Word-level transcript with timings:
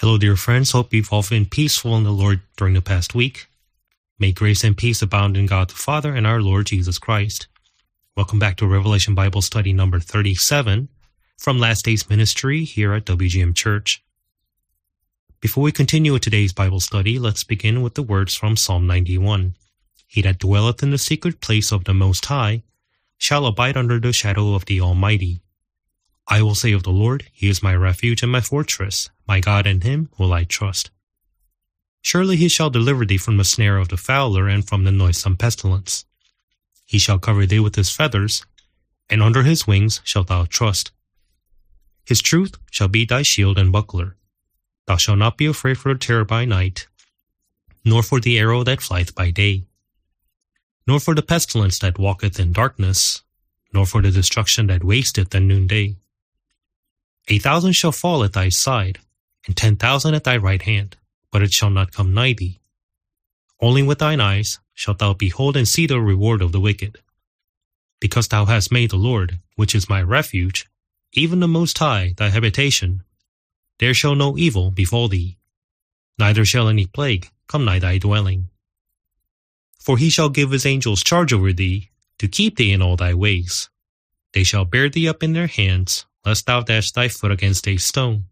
Hello, 0.00 0.16
dear 0.16 0.36
friends. 0.36 0.70
Hope 0.70 0.94
you've 0.94 1.12
all 1.12 1.24
been 1.28 1.44
peaceful 1.44 1.96
in 1.96 2.04
the 2.04 2.12
Lord 2.12 2.40
during 2.56 2.74
the 2.74 2.80
past 2.80 3.16
week. 3.16 3.48
May 4.16 4.30
grace 4.30 4.62
and 4.62 4.76
peace 4.76 5.02
abound 5.02 5.36
in 5.36 5.46
God 5.46 5.70
the 5.70 5.74
Father 5.74 6.14
and 6.14 6.24
our 6.24 6.40
Lord 6.40 6.66
Jesus 6.66 7.00
Christ. 7.00 7.48
Welcome 8.16 8.38
back 8.38 8.56
to 8.58 8.66
Revelation 8.68 9.16
Bible 9.16 9.42
Study 9.42 9.72
number 9.72 9.98
37 9.98 10.88
from 11.36 11.58
Last 11.58 11.84
Days 11.84 12.08
Ministry 12.08 12.62
here 12.62 12.92
at 12.92 13.06
WGM 13.06 13.56
Church. 13.56 14.04
Before 15.40 15.64
we 15.64 15.72
continue 15.72 16.12
with 16.12 16.22
today's 16.22 16.52
Bible 16.52 16.78
study, 16.78 17.18
let's 17.18 17.42
begin 17.42 17.82
with 17.82 17.94
the 17.94 18.04
words 18.04 18.36
from 18.36 18.56
Psalm 18.56 18.86
91. 18.86 19.56
He 20.06 20.22
that 20.22 20.38
dwelleth 20.38 20.80
in 20.80 20.92
the 20.92 20.98
secret 20.98 21.40
place 21.40 21.72
of 21.72 21.82
the 21.82 21.92
Most 21.92 22.24
High 22.26 22.62
shall 23.16 23.46
abide 23.46 23.76
under 23.76 23.98
the 23.98 24.12
shadow 24.12 24.54
of 24.54 24.66
the 24.66 24.80
Almighty. 24.80 25.40
I 26.30 26.42
will 26.42 26.54
say 26.54 26.72
of 26.72 26.82
the 26.82 26.90
Lord, 26.90 27.24
He 27.32 27.48
is 27.48 27.62
my 27.62 27.74
refuge 27.74 28.22
and 28.22 28.30
my 28.30 28.42
fortress, 28.42 29.08
my 29.26 29.40
God 29.40 29.66
in 29.66 29.80
Him 29.80 30.10
will 30.18 30.34
I 30.34 30.44
trust. 30.44 30.90
Surely 32.02 32.36
He 32.36 32.48
shall 32.48 32.68
deliver 32.68 33.06
thee 33.06 33.16
from 33.16 33.38
the 33.38 33.44
snare 33.44 33.78
of 33.78 33.88
the 33.88 33.96
fowler 33.96 34.46
and 34.46 34.66
from 34.66 34.84
the 34.84 34.92
noisome 34.92 35.36
pestilence. 35.36 36.04
He 36.84 36.98
shall 36.98 37.18
cover 37.18 37.46
thee 37.46 37.60
with 37.60 37.76
His 37.76 37.90
feathers, 37.90 38.44
and 39.08 39.22
under 39.22 39.42
His 39.42 39.66
wings 39.66 40.02
shalt 40.04 40.28
thou 40.28 40.44
trust. 40.44 40.90
His 42.04 42.20
truth 42.20 42.56
shall 42.70 42.88
be 42.88 43.06
thy 43.06 43.22
shield 43.22 43.58
and 43.58 43.72
buckler. 43.72 44.16
Thou 44.86 44.96
shalt 44.96 45.18
not 45.18 45.38
be 45.38 45.46
afraid 45.46 45.78
for 45.78 45.92
the 45.92 45.98
terror 45.98 46.24
by 46.26 46.44
night, 46.44 46.88
nor 47.84 48.02
for 48.02 48.20
the 48.20 48.38
arrow 48.38 48.64
that 48.64 48.82
flieth 48.82 49.14
by 49.14 49.30
day, 49.30 49.64
nor 50.86 51.00
for 51.00 51.14
the 51.14 51.22
pestilence 51.22 51.78
that 51.78 51.98
walketh 51.98 52.38
in 52.38 52.52
darkness, 52.52 53.22
nor 53.72 53.86
for 53.86 54.02
the 54.02 54.10
destruction 54.10 54.66
that 54.66 54.84
wasteth 54.84 55.34
at 55.34 55.42
noonday. 55.42 55.96
A 57.30 57.38
thousand 57.38 57.74
shall 57.74 57.92
fall 57.92 58.24
at 58.24 58.32
thy 58.32 58.48
side, 58.48 59.00
and 59.46 59.56
ten 59.56 59.76
thousand 59.76 60.14
at 60.14 60.24
thy 60.24 60.38
right 60.38 60.62
hand, 60.62 60.96
but 61.30 61.42
it 61.42 61.52
shall 61.52 61.70
not 61.70 61.92
come 61.92 62.14
nigh 62.14 62.32
thee. 62.32 62.58
Only 63.60 63.82
with 63.82 63.98
thine 63.98 64.20
eyes 64.20 64.58
shalt 64.72 64.98
thou 64.98 65.12
behold 65.12 65.56
and 65.56 65.68
see 65.68 65.86
the 65.86 66.00
reward 66.00 66.40
of 66.40 66.52
the 66.52 66.60
wicked. 66.60 66.98
Because 68.00 68.28
thou 68.28 68.46
hast 68.46 68.72
made 68.72 68.90
the 68.90 68.96
Lord, 68.96 69.40
which 69.56 69.74
is 69.74 69.88
my 69.88 70.00
refuge, 70.00 70.66
even 71.12 71.40
the 71.40 71.48
Most 71.48 71.78
High, 71.78 72.14
thy 72.16 72.30
habitation, 72.30 73.02
there 73.78 73.94
shall 73.94 74.14
no 74.14 74.38
evil 74.38 74.70
befall 74.70 75.08
thee, 75.08 75.36
neither 76.18 76.44
shall 76.44 76.68
any 76.68 76.86
plague 76.86 77.28
come 77.46 77.64
nigh 77.64 77.78
thy 77.78 77.98
dwelling. 77.98 78.48
For 79.78 79.98
he 79.98 80.10
shall 80.10 80.28
give 80.28 80.50
his 80.50 80.66
angels 80.66 81.02
charge 81.02 81.32
over 81.32 81.52
thee, 81.52 81.90
to 82.18 82.28
keep 82.28 82.56
thee 82.56 82.72
in 82.72 82.82
all 82.82 82.96
thy 82.96 83.14
ways. 83.14 83.68
They 84.32 84.44
shall 84.44 84.64
bear 84.64 84.88
thee 84.88 85.08
up 85.08 85.22
in 85.22 85.32
their 85.32 85.46
hands, 85.46 86.06
lest 86.24 86.46
thou 86.46 86.60
dash 86.60 86.92
thy 86.92 87.08
foot 87.08 87.30
against 87.30 87.66
a 87.68 87.76
stone. 87.76 88.24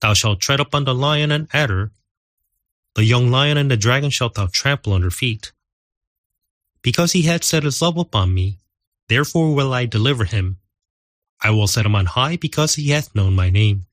Thou 0.00 0.14
shalt 0.14 0.40
tread 0.40 0.60
upon 0.60 0.84
the 0.84 0.94
lion 0.94 1.30
and 1.30 1.48
adder, 1.52 1.92
the 2.94 3.04
young 3.04 3.30
lion 3.30 3.56
and 3.56 3.70
the 3.70 3.76
dragon 3.76 4.10
shalt 4.10 4.34
thou 4.34 4.48
trample 4.52 4.92
under 4.92 5.10
feet. 5.10 5.52
Because 6.82 7.12
he 7.12 7.22
hath 7.22 7.44
set 7.44 7.62
his 7.62 7.80
love 7.80 7.96
upon 7.96 8.34
me, 8.34 8.58
therefore 9.08 9.54
will 9.54 9.72
I 9.72 9.86
deliver 9.86 10.24
him. 10.24 10.58
I 11.40 11.50
will 11.50 11.66
set 11.66 11.86
him 11.86 11.94
on 11.94 12.06
high 12.06 12.36
because 12.36 12.74
he 12.74 12.90
hath 12.90 13.14
known 13.14 13.34
my 13.34 13.48
name. 13.48 13.86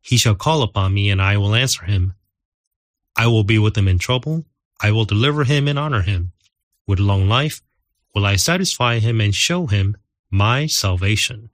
He 0.00 0.16
shall 0.16 0.34
call 0.34 0.62
upon 0.62 0.94
me, 0.94 1.10
and 1.10 1.20
I 1.20 1.36
will 1.36 1.54
answer 1.54 1.84
him. 1.84 2.14
I 3.16 3.26
will 3.26 3.44
be 3.44 3.58
with 3.58 3.76
him 3.76 3.88
in 3.88 3.98
trouble. 3.98 4.46
I 4.80 4.92
will 4.92 5.04
deliver 5.04 5.44
him 5.44 5.68
and 5.68 5.78
honor 5.78 6.02
him. 6.02 6.32
With 6.86 7.00
long 7.00 7.28
life 7.28 7.60
will 8.14 8.24
I 8.24 8.36
satisfy 8.36 8.98
him 8.98 9.20
and 9.20 9.34
show 9.34 9.66
him 9.66 9.96
my 10.30 10.66
salvation. 10.66 11.50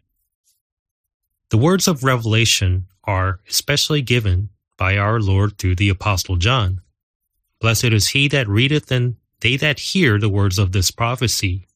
The 1.51 1.57
words 1.57 1.89
of 1.89 2.05
Revelation 2.05 2.87
are 3.05 3.41
especially 3.49 4.03
given 4.03 4.51
by 4.77 4.99
our 4.99 5.21
Lord 5.21 5.57
through 5.57 5.77
the 5.77 5.89
Apostle 5.89 6.37
John. 6.37 6.83
Blessed 7.61 7.85
is 7.85 8.09
he 8.09 8.29
that 8.29 8.49
readeth 8.49 8.91
and 8.91 9.17
they 9.41 9.57
that 9.57 9.79
hear 9.79 10.19
the 10.19 10.29
words 10.29 10.59
of 10.59 10.73
this 10.73 10.91
prophecy, 10.91 11.67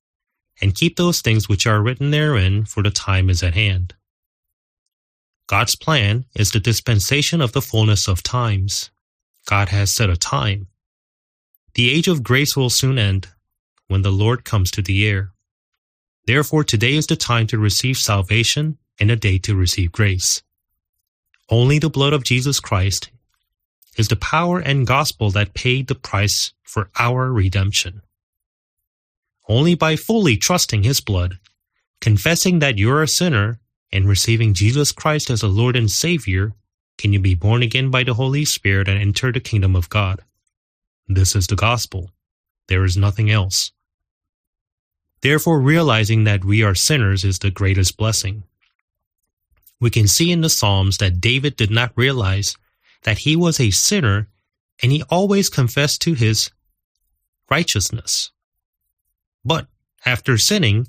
and 0.61 0.75
keep 0.75 0.97
those 0.97 1.21
things 1.21 1.49
which 1.49 1.67
are 1.67 1.83
written 1.83 2.11
therein, 2.11 2.65
for 2.65 2.83
the 2.83 2.91
time 2.91 3.31
is 3.31 3.43
at 3.43 3.55
hand. 3.55 3.95
God's 5.47 5.75
plan 5.75 6.27
is 6.35 6.51
the 6.51 6.61
dispensation 6.61 7.41
of 7.41 7.53
the 7.53 7.63
fullness 7.63 8.09
of 8.09 8.23
times. 8.23 8.91
God 9.47 9.71
has 9.71 9.91
set 9.91 10.11
a 10.11 10.17
time. 10.17 10.69
The 11.75 11.91
age 11.91 12.09
of 12.09 12.23
grace 12.23 12.57
will 12.57 12.71
soon 12.71 12.99
end 12.99 13.29
when 13.89 14.03
the 14.03 14.13
Lord 14.13 14.45
comes 14.45 14.71
to 14.73 14.83
the 14.83 15.07
air. 15.07 15.33
Therefore, 16.27 16.65
today 16.65 16.95
is 16.95 17.07
the 17.07 17.17
time 17.17 17.47
to 17.49 17.59
receive 17.59 17.97
salvation 17.97 18.79
and 18.99 19.11
a 19.11 19.17
day 19.17 19.39
to 19.39 19.55
receive 19.55 19.93
grace. 19.93 20.43
Only 21.49 21.79
the 21.79 21.91
blood 21.91 22.13
of 22.13 22.25
Jesus 22.25 22.61
Christ 22.61 23.11
is 23.97 24.09
the 24.09 24.17
power 24.17 24.61
and 24.61 24.87
gospel 24.87 25.31
that 25.31 25.55
paid 25.55 25.89
the 25.89 25.95
price 25.95 26.53
for 26.63 26.91
our 26.99 27.33
redemption. 27.33 28.03
Only 29.49 29.75
by 29.75 29.97
fully 29.97 30.37
trusting 30.37 30.85
His 30.85 31.01
blood, 31.01 31.39
confessing 32.01 32.61
that 32.61 32.79
you're 32.79 33.03
a 33.03 33.09
sinner, 33.09 33.59
and 33.93 34.09
receiving 34.09 34.55
Jesus 34.55 34.93
Christ 34.93 35.31
as 35.31 35.43
a 35.43 35.49
Lord 35.49 35.75
and 35.75 35.91
Savior 35.91 36.53
can 36.97 37.13
you 37.13 37.19
be 37.19 37.35
born 37.35 37.63
again 37.63 37.91
by 37.91 38.05
the 38.05 38.15
Holy 38.15 38.45
Spirit 38.45 38.89
and 38.89 39.01
enter 39.01 39.33
the 39.33 39.41
kingdom 39.41 39.75
of 39.75 39.89
God. 39.89 40.23
This 41.09 41.35
is 41.35 41.47
the 41.47 41.57
gospel. 41.57 42.11
There 42.69 42.85
is 42.85 42.97
nothing 42.97 43.31
else. 43.31 43.73
Therefore, 45.23 45.61
realizing 45.61 46.25
that 46.25 46.45
we 46.45 46.63
are 46.63 46.75
sinners 46.75 47.25
is 47.25 47.39
the 47.39 47.51
greatest 47.51 47.97
blessing. 47.97 48.45
We 49.79 49.91
can 49.91 50.09
see 50.09 50.31
in 50.31 50.41
the 50.41 50.49
Psalms 50.49 50.99
that 50.99 51.21
David 51.21 51.57
did 51.57 51.71
not 51.71 51.93
realize 51.97 52.57
that 53.03 53.19
he 53.19 53.37
was 53.37 53.61
a 53.61 53.71
sinner 53.71 54.29
and 54.83 54.93
he 54.93 55.03
always 55.11 55.49
confessed 55.49 56.01
to 56.03 56.15
his 56.15 56.51
righteousness. 57.51 58.31
But 59.45 59.67
after 60.07 60.39
sinning, 60.39 60.89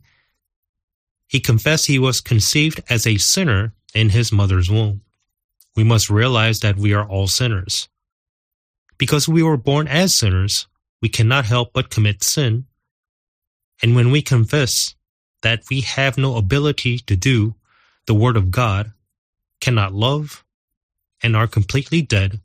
he 1.27 1.39
confessed 1.39 1.87
he 1.87 1.99
was 1.99 2.21
conceived 2.21 2.81
as 2.89 3.07
a 3.07 3.17
sinner 3.17 3.73
in 3.93 4.09
his 4.09 4.31
mother's 4.31 4.69
womb. 4.69 5.01
We 5.75 5.83
must 5.83 6.09
realize 6.09 6.59
that 6.59 6.77
we 6.77 6.93
are 6.93 7.07
all 7.07 7.27
sinners. 7.27 7.89
Because 8.97 9.27
we 9.27 9.41
were 9.41 9.57
born 9.57 9.87
as 9.87 10.13
sinners, 10.13 10.67
we 11.01 11.09
cannot 11.09 11.45
help 11.45 11.73
but 11.73 11.89
commit 11.89 12.23
sin 12.23 12.65
and 13.81 13.95
when 13.95 14.11
we 14.11 14.21
confess 14.21 14.95
that 15.41 15.63
we 15.69 15.81
have 15.81 16.17
no 16.17 16.37
ability 16.37 16.99
to 16.99 17.15
do 17.15 17.55
the 18.05 18.13
Word 18.13 18.37
of 18.37 18.51
God, 18.51 18.93
cannot 19.59 19.93
love, 19.93 20.43
and 21.23 21.35
are 21.35 21.47
completely 21.47 22.01
dead, 22.01 22.39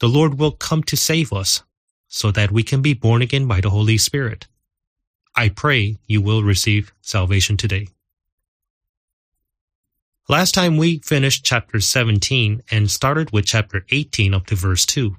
the 0.00 0.08
Lord 0.08 0.38
will 0.38 0.52
come 0.52 0.82
to 0.84 0.96
save 0.96 1.32
us 1.32 1.62
so 2.08 2.30
that 2.30 2.50
we 2.50 2.62
can 2.62 2.82
be 2.82 2.94
born 2.94 3.22
again 3.22 3.46
by 3.46 3.60
the 3.60 3.70
Holy 3.70 3.98
Spirit. 3.98 4.46
I 5.34 5.48
pray 5.48 5.98
you 6.06 6.22
will 6.22 6.42
receive 6.42 6.92
salvation 7.02 7.56
today. 7.56 7.88
Last 10.28 10.54
time 10.54 10.76
we 10.76 10.98
finished 10.98 11.44
chapter 11.44 11.78
17 11.78 12.62
and 12.70 12.90
started 12.90 13.30
with 13.30 13.46
chapter 13.46 13.84
18 13.90 14.34
up 14.34 14.46
to 14.46 14.56
verse 14.56 14.84
2. 14.86 15.16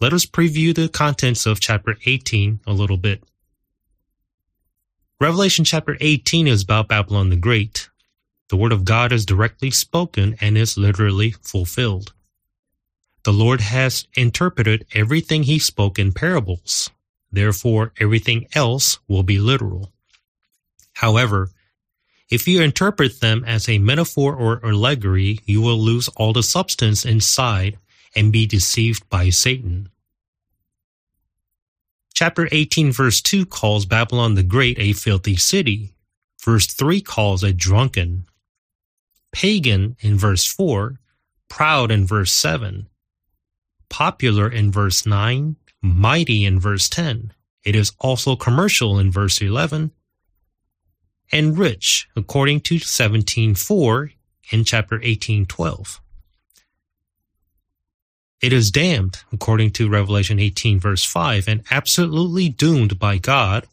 Let 0.00 0.12
us 0.12 0.26
preview 0.26 0.74
the 0.74 0.88
contents 0.88 1.46
of 1.46 1.60
chapter 1.60 1.96
18 2.04 2.60
a 2.66 2.72
little 2.72 2.98
bit. 2.98 3.22
Revelation 5.24 5.64
chapter 5.64 5.96
18 6.02 6.46
is 6.46 6.62
about 6.62 6.88
Babylon 6.88 7.30
the 7.30 7.36
Great. 7.36 7.88
The 8.50 8.56
word 8.56 8.72
of 8.72 8.84
God 8.84 9.10
is 9.10 9.24
directly 9.24 9.70
spoken 9.70 10.36
and 10.38 10.58
is 10.58 10.76
literally 10.76 11.30
fulfilled. 11.30 12.12
The 13.22 13.32
Lord 13.32 13.62
has 13.62 14.06
interpreted 14.12 14.84
everything 14.92 15.44
he 15.44 15.58
spoke 15.58 15.98
in 15.98 16.12
parables. 16.12 16.90
Therefore, 17.32 17.94
everything 17.98 18.48
else 18.54 18.98
will 19.08 19.22
be 19.22 19.38
literal. 19.38 19.94
However, 20.92 21.48
if 22.28 22.46
you 22.46 22.60
interpret 22.60 23.22
them 23.22 23.44
as 23.46 23.66
a 23.66 23.78
metaphor 23.78 24.36
or 24.36 24.60
allegory, 24.62 25.40
you 25.46 25.62
will 25.62 25.78
lose 25.78 26.08
all 26.08 26.34
the 26.34 26.42
substance 26.42 27.06
inside 27.06 27.78
and 28.14 28.30
be 28.30 28.44
deceived 28.44 29.08
by 29.08 29.30
Satan. 29.30 29.88
Chapter 32.14 32.48
18 32.52 32.92
verse 32.92 33.20
2 33.20 33.44
calls 33.44 33.86
Babylon 33.86 34.34
the 34.34 34.44
Great 34.44 34.78
a 34.78 34.92
filthy 34.92 35.34
city. 35.34 35.94
Verse 36.40 36.66
3 36.66 37.00
calls 37.00 37.42
it 37.42 37.56
drunken. 37.56 38.26
Pagan 39.32 39.96
in 39.98 40.16
verse 40.16 40.46
4, 40.46 41.00
proud 41.48 41.90
in 41.90 42.06
verse 42.06 42.32
7, 42.32 42.88
popular 43.88 44.48
in 44.48 44.70
verse 44.70 45.04
9, 45.04 45.56
mighty 45.82 46.44
in 46.44 46.60
verse 46.60 46.88
10. 46.88 47.32
It 47.64 47.74
is 47.74 47.92
also 47.98 48.36
commercial 48.36 48.96
in 49.00 49.10
verse 49.10 49.40
11, 49.40 49.90
and 51.32 51.58
rich 51.58 52.06
according 52.14 52.60
to 52.60 52.76
17.4 52.76 54.12
in 54.52 54.62
chapter 54.62 55.00
18.12. 55.00 55.98
It 58.40 58.52
is 58.52 58.70
damned, 58.70 59.22
according 59.32 59.70
to 59.72 59.88
Revelation 59.88 60.38
18, 60.38 60.78
verse 60.80 61.04
5, 61.04 61.48
and 61.48 61.62
absolutely 61.70 62.48
doomed 62.48 62.98
by 62.98 63.18
God, 63.18 63.66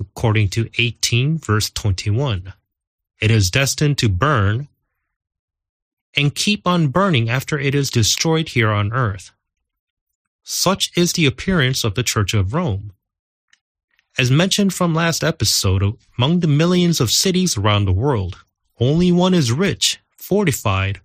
according 0.00 0.48
to 0.50 0.70
18, 0.78 1.38
verse 1.38 1.70
21. 1.70 2.52
It 3.20 3.30
is 3.30 3.50
destined 3.50 3.98
to 3.98 4.08
burn 4.08 4.68
and 6.16 6.34
keep 6.34 6.66
on 6.66 6.88
burning 6.88 7.28
after 7.28 7.58
it 7.58 7.74
is 7.74 7.90
destroyed 7.90 8.48
here 8.50 8.70
on 8.70 8.92
earth. 8.92 9.30
Such 10.42 10.90
is 10.96 11.12
the 11.12 11.26
appearance 11.26 11.84
of 11.84 11.94
the 11.94 12.02
Church 12.02 12.32
of 12.34 12.54
Rome. 12.54 12.92
As 14.16 14.30
mentioned 14.30 14.74
from 14.74 14.94
last 14.94 15.22
episode, 15.22 15.96
among 16.16 16.40
the 16.40 16.48
millions 16.48 17.00
of 17.00 17.10
cities 17.10 17.56
around 17.56 17.84
the 17.84 17.92
world, 17.92 18.44
only 18.80 19.12
one 19.12 19.34
is 19.34 19.52
rich, 19.52 19.98
fortified, 20.16 21.00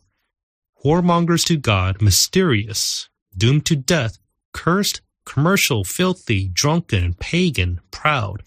whoremongers 0.83 1.45
to 1.45 1.57
God, 1.57 2.01
mysterious, 2.01 3.09
doomed 3.35 3.65
to 3.65 3.75
death, 3.75 4.17
cursed, 4.53 5.01
commercial, 5.25 5.83
filthy, 5.83 6.49
drunken, 6.49 7.13
pagan, 7.13 7.79
proud, 7.91 8.43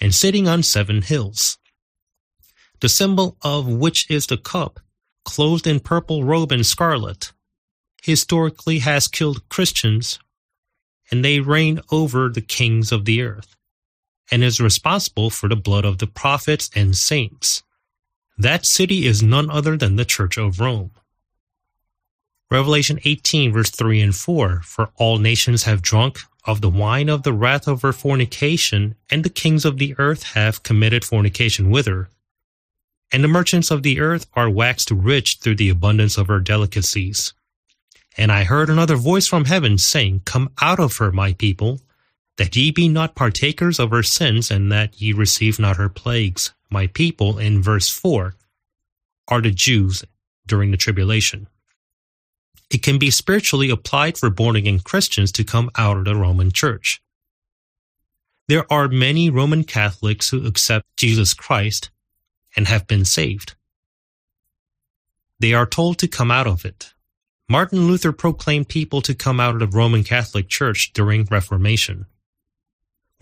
and 0.00 0.14
sitting 0.14 0.48
on 0.48 0.62
seven 0.62 1.02
hills. 1.02 1.58
The 2.80 2.88
symbol 2.88 3.36
of 3.42 3.68
which 3.68 4.10
is 4.10 4.26
the 4.26 4.36
cup, 4.36 4.80
clothed 5.24 5.66
in 5.66 5.78
purple 5.78 6.24
robe 6.24 6.50
and 6.50 6.66
scarlet, 6.66 7.32
historically 8.02 8.80
has 8.80 9.06
killed 9.06 9.48
Christians, 9.48 10.18
and 11.10 11.24
they 11.24 11.38
reign 11.38 11.80
over 11.92 12.28
the 12.28 12.40
kings 12.40 12.90
of 12.90 13.04
the 13.04 13.22
earth 13.22 13.54
and 14.30 14.42
is 14.42 14.60
responsible 14.60 15.30
for 15.30 15.48
the 15.48 15.56
blood 15.56 15.84
of 15.84 15.98
the 15.98 16.06
prophets 16.06 16.70
and 16.74 16.96
saints. 16.96 17.62
That 18.38 18.66
city 18.66 19.06
is 19.06 19.22
none 19.22 19.50
other 19.50 19.76
than 19.76 19.96
the 19.96 20.04
Church 20.04 20.36
of 20.36 20.58
Rome. 20.58 20.90
Revelation 22.52 23.00
18, 23.02 23.50
verse 23.50 23.70
3 23.70 24.02
and 24.02 24.14
4 24.14 24.60
For 24.62 24.90
all 24.96 25.16
nations 25.16 25.62
have 25.62 25.80
drunk 25.80 26.18
of 26.44 26.60
the 26.60 26.68
wine 26.68 27.08
of 27.08 27.22
the 27.22 27.32
wrath 27.32 27.66
of 27.66 27.80
her 27.80 27.94
fornication, 27.94 28.94
and 29.08 29.24
the 29.24 29.30
kings 29.30 29.64
of 29.64 29.78
the 29.78 29.94
earth 29.96 30.34
have 30.34 30.62
committed 30.62 31.02
fornication 31.02 31.70
with 31.70 31.86
her. 31.86 32.10
And 33.10 33.24
the 33.24 33.28
merchants 33.28 33.70
of 33.70 33.82
the 33.82 34.00
earth 34.00 34.26
are 34.34 34.50
waxed 34.50 34.90
rich 34.90 35.38
through 35.40 35.54
the 35.54 35.70
abundance 35.70 36.18
of 36.18 36.26
her 36.26 36.40
delicacies. 36.40 37.32
And 38.18 38.30
I 38.30 38.44
heard 38.44 38.68
another 38.68 38.96
voice 38.96 39.26
from 39.26 39.46
heaven 39.46 39.78
saying, 39.78 40.20
Come 40.26 40.50
out 40.60 40.78
of 40.78 40.98
her, 40.98 41.10
my 41.10 41.32
people, 41.32 41.80
that 42.36 42.54
ye 42.54 42.70
be 42.70 42.86
not 42.86 43.14
partakers 43.14 43.78
of 43.78 43.92
her 43.92 44.02
sins, 44.02 44.50
and 44.50 44.70
that 44.70 45.00
ye 45.00 45.14
receive 45.14 45.58
not 45.58 45.78
her 45.78 45.88
plagues. 45.88 46.52
My 46.70 46.88
people, 46.88 47.38
in 47.38 47.62
verse 47.62 47.88
4, 47.88 48.34
are 49.28 49.40
the 49.40 49.52
Jews 49.52 50.04
during 50.46 50.70
the 50.70 50.76
tribulation. 50.76 51.46
It 52.72 52.82
can 52.82 52.98
be 52.98 53.10
spiritually 53.10 53.70
applied 53.70 54.16
for 54.16 54.30
born 54.30 54.56
again 54.56 54.80
Christians 54.80 55.30
to 55.32 55.44
come 55.44 55.70
out 55.76 55.98
of 55.98 56.04
the 56.04 56.16
Roman 56.16 56.50
Church. 56.50 57.00
There 58.48 58.70
are 58.72 58.88
many 58.88 59.30
Roman 59.30 59.64
Catholics 59.64 60.30
who 60.30 60.46
accept 60.46 60.86
Jesus 60.96 61.34
Christ 61.34 61.90
and 62.56 62.66
have 62.66 62.86
been 62.86 63.04
saved. 63.04 63.54
They 65.38 65.54
are 65.54 65.66
told 65.66 65.98
to 65.98 66.08
come 66.08 66.30
out 66.30 66.46
of 66.46 66.64
it. 66.64 66.94
Martin 67.48 67.86
Luther 67.86 68.12
proclaimed 68.12 68.68
people 68.68 69.02
to 69.02 69.14
come 69.14 69.38
out 69.38 69.54
of 69.54 69.60
the 69.60 69.76
Roman 69.76 70.02
Catholic 70.02 70.48
Church 70.48 70.92
during 70.92 71.26
Reformation 71.26 72.06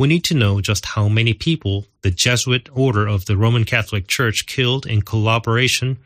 we 0.00 0.08
need 0.08 0.24
to 0.24 0.34
know 0.34 0.62
just 0.62 0.86
how 0.86 1.10
many 1.10 1.34
people 1.34 1.84
the 2.00 2.10
Jesuit 2.10 2.70
order 2.72 3.06
of 3.06 3.26
the 3.26 3.36
Roman 3.36 3.66
Catholic 3.66 4.06
Church 4.06 4.46
killed 4.46 4.86
in 4.86 5.02
collaboration 5.02 5.98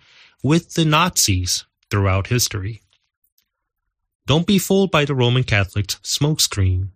with 0.43 0.75
the 0.75 0.85
Nazis 0.85 1.64
throughout 1.93 2.26
history. 2.26 2.82
Don't 4.26 4.47
be 4.47 4.59
fooled 4.59 4.91
by 4.91 5.05
the 5.05 5.15
Roman 5.15 5.44
Catholic's 5.44 5.97
smokescreen. 5.97 6.88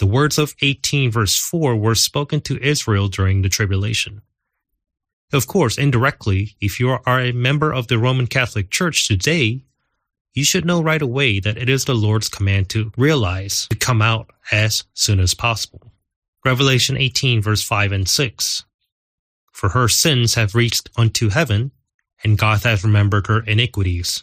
The 0.00 0.06
words 0.06 0.38
of 0.38 0.54
18 0.60 1.10
verse 1.10 1.36
4 1.36 1.76
were 1.76 1.94
spoken 1.94 2.40
to 2.42 2.60
Israel 2.60 3.08
during 3.08 3.42
the 3.42 3.48
tribulation. 3.48 4.22
Of 5.32 5.46
course, 5.46 5.78
indirectly, 5.78 6.56
if 6.60 6.80
you 6.80 6.88
are 6.90 7.20
a 7.20 7.32
member 7.32 7.72
of 7.72 7.86
the 7.86 7.98
Roman 7.98 8.26
Catholic 8.26 8.70
Church 8.70 9.06
today, 9.06 9.62
you 10.34 10.44
should 10.44 10.64
know 10.64 10.82
right 10.82 11.02
away 11.02 11.38
that 11.38 11.58
it 11.58 11.68
is 11.68 11.84
the 11.84 11.94
Lord's 11.94 12.28
command 12.28 12.68
to 12.70 12.92
realize, 12.96 13.68
to 13.68 13.76
come 13.76 14.02
out 14.02 14.30
as 14.50 14.84
soon 14.94 15.20
as 15.20 15.34
possible. 15.34 15.92
Revelation 16.44 16.96
18 16.96 17.40
verse 17.40 17.62
5 17.62 17.92
and 17.92 18.08
6. 18.08 18.64
For 19.52 19.70
her 19.70 19.88
sins 19.88 20.34
have 20.34 20.54
reached 20.54 20.90
unto 20.96 21.28
heaven, 21.28 21.70
and 22.24 22.38
God 22.38 22.62
hath 22.62 22.84
remembered 22.84 23.26
her 23.28 23.40
iniquities. 23.40 24.22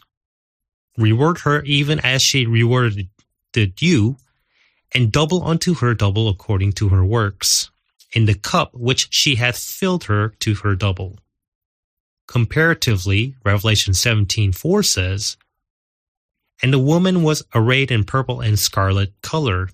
Reward 0.97 1.39
her 1.39 1.61
even 1.63 1.99
as 1.99 2.21
she 2.21 2.45
rewarded 2.45 3.09
you, 3.79 4.17
and 4.93 5.11
double 5.11 5.43
unto 5.43 5.75
her 5.75 5.93
double 5.93 6.29
according 6.29 6.73
to 6.73 6.89
her 6.89 7.03
works, 7.03 7.69
in 8.13 8.25
the 8.25 8.33
cup 8.33 8.73
which 8.73 9.07
she 9.11 9.35
hath 9.35 9.57
filled 9.57 10.05
her 10.05 10.29
to 10.39 10.55
her 10.55 10.75
double. 10.75 11.19
Comparatively, 12.27 13.35
Revelation 13.43 13.93
17:4 13.93 14.85
says, 14.85 15.37
And 16.61 16.73
the 16.73 16.79
woman 16.79 17.23
was 17.23 17.43
arrayed 17.53 17.91
in 17.91 18.03
purple 18.03 18.41
and 18.41 18.57
scarlet 18.57 19.13
color, 19.21 19.69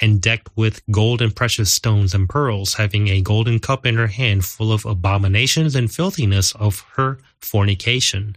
and 0.00 0.20
decked 0.20 0.48
with 0.54 0.82
gold 0.90 1.20
and 1.20 1.34
precious 1.34 1.72
stones 1.72 2.14
and 2.14 2.28
pearls, 2.28 2.74
having 2.74 3.08
a 3.08 3.20
golden 3.20 3.58
cup 3.58 3.84
in 3.84 3.96
her 3.96 4.06
hand 4.06 4.44
full 4.44 4.72
of 4.72 4.84
abominations 4.84 5.74
and 5.74 5.90
filthiness 5.90 6.54
of 6.54 6.80
her 6.92 7.18
fornication. 7.40 8.36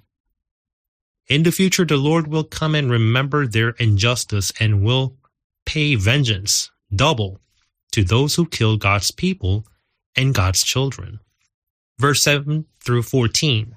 In 1.31 1.43
the 1.43 1.51
future, 1.53 1.85
the 1.85 1.95
Lord 1.95 2.27
will 2.27 2.43
come 2.43 2.75
and 2.75 2.91
remember 2.91 3.47
their 3.47 3.69
injustice 3.69 4.51
and 4.59 4.83
will 4.83 5.15
pay 5.65 5.95
vengeance 5.95 6.69
double 6.93 7.39
to 7.93 8.03
those 8.03 8.35
who 8.35 8.45
kill 8.45 8.75
God's 8.75 9.11
people 9.11 9.65
and 10.13 10.35
God's 10.35 10.61
children. 10.61 11.21
Verse 11.97 12.21
7 12.21 12.65
through 12.83 13.03
14. 13.03 13.73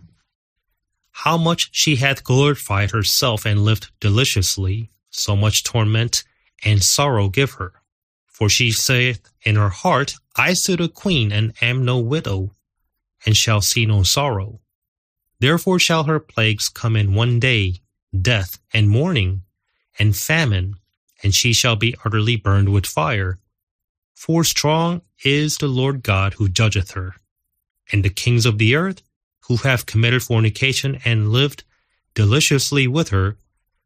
How 1.12 1.36
much 1.36 1.68
she 1.70 1.94
hath 1.94 2.24
glorified 2.24 2.90
herself 2.90 3.46
and 3.46 3.64
lived 3.64 3.92
deliciously, 4.00 4.90
so 5.10 5.36
much 5.36 5.62
torment 5.62 6.24
and 6.64 6.82
sorrow 6.82 7.28
give 7.28 7.52
her. 7.52 7.72
For 8.26 8.48
she 8.48 8.72
saith 8.72 9.30
in 9.44 9.54
her 9.54 9.68
heart, 9.68 10.16
I 10.34 10.54
stood 10.54 10.80
a 10.80 10.88
queen 10.88 11.30
and 11.30 11.54
am 11.62 11.84
no 11.84 12.00
widow, 12.00 12.56
and 13.24 13.36
shall 13.36 13.60
see 13.60 13.86
no 13.86 14.02
sorrow. 14.02 14.58
Therefore 15.44 15.78
shall 15.78 16.04
her 16.04 16.20
plagues 16.20 16.70
come 16.70 16.96
in 16.96 17.12
one 17.12 17.38
day, 17.38 17.82
death 18.18 18.58
and 18.72 18.88
mourning, 18.88 19.42
and 19.98 20.16
famine, 20.16 20.76
and 21.22 21.34
she 21.34 21.52
shall 21.52 21.76
be 21.76 21.94
utterly 22.02 22.36
burned 22.36 22.70
with 22.70 22.86
fire. 22.86 23.38
For 24.14 24.42
strong 24.42 25.02
is 25.22 25.58
the 25.58 25.68
Lord 25.68 26.02
God 26.02 26.32
who 26.32 26.48
judgeth 26.48 26.92
her. 26.92 27.16
And 27.92 28.02
the 28.02 28.08
kings 28.08 28.46
of 28.46 28.56
the 28.56 28.74
earth, 28.74 29.02
who 29.40 29.58
have 29.58 29.84
committed 29.84 30.22
fornication 30.22 30.98
and 31.04 31.30
lived 31.30 31.64
deliciously 32.14 32.86
with 32.86 33.10
her, 33.10 33.36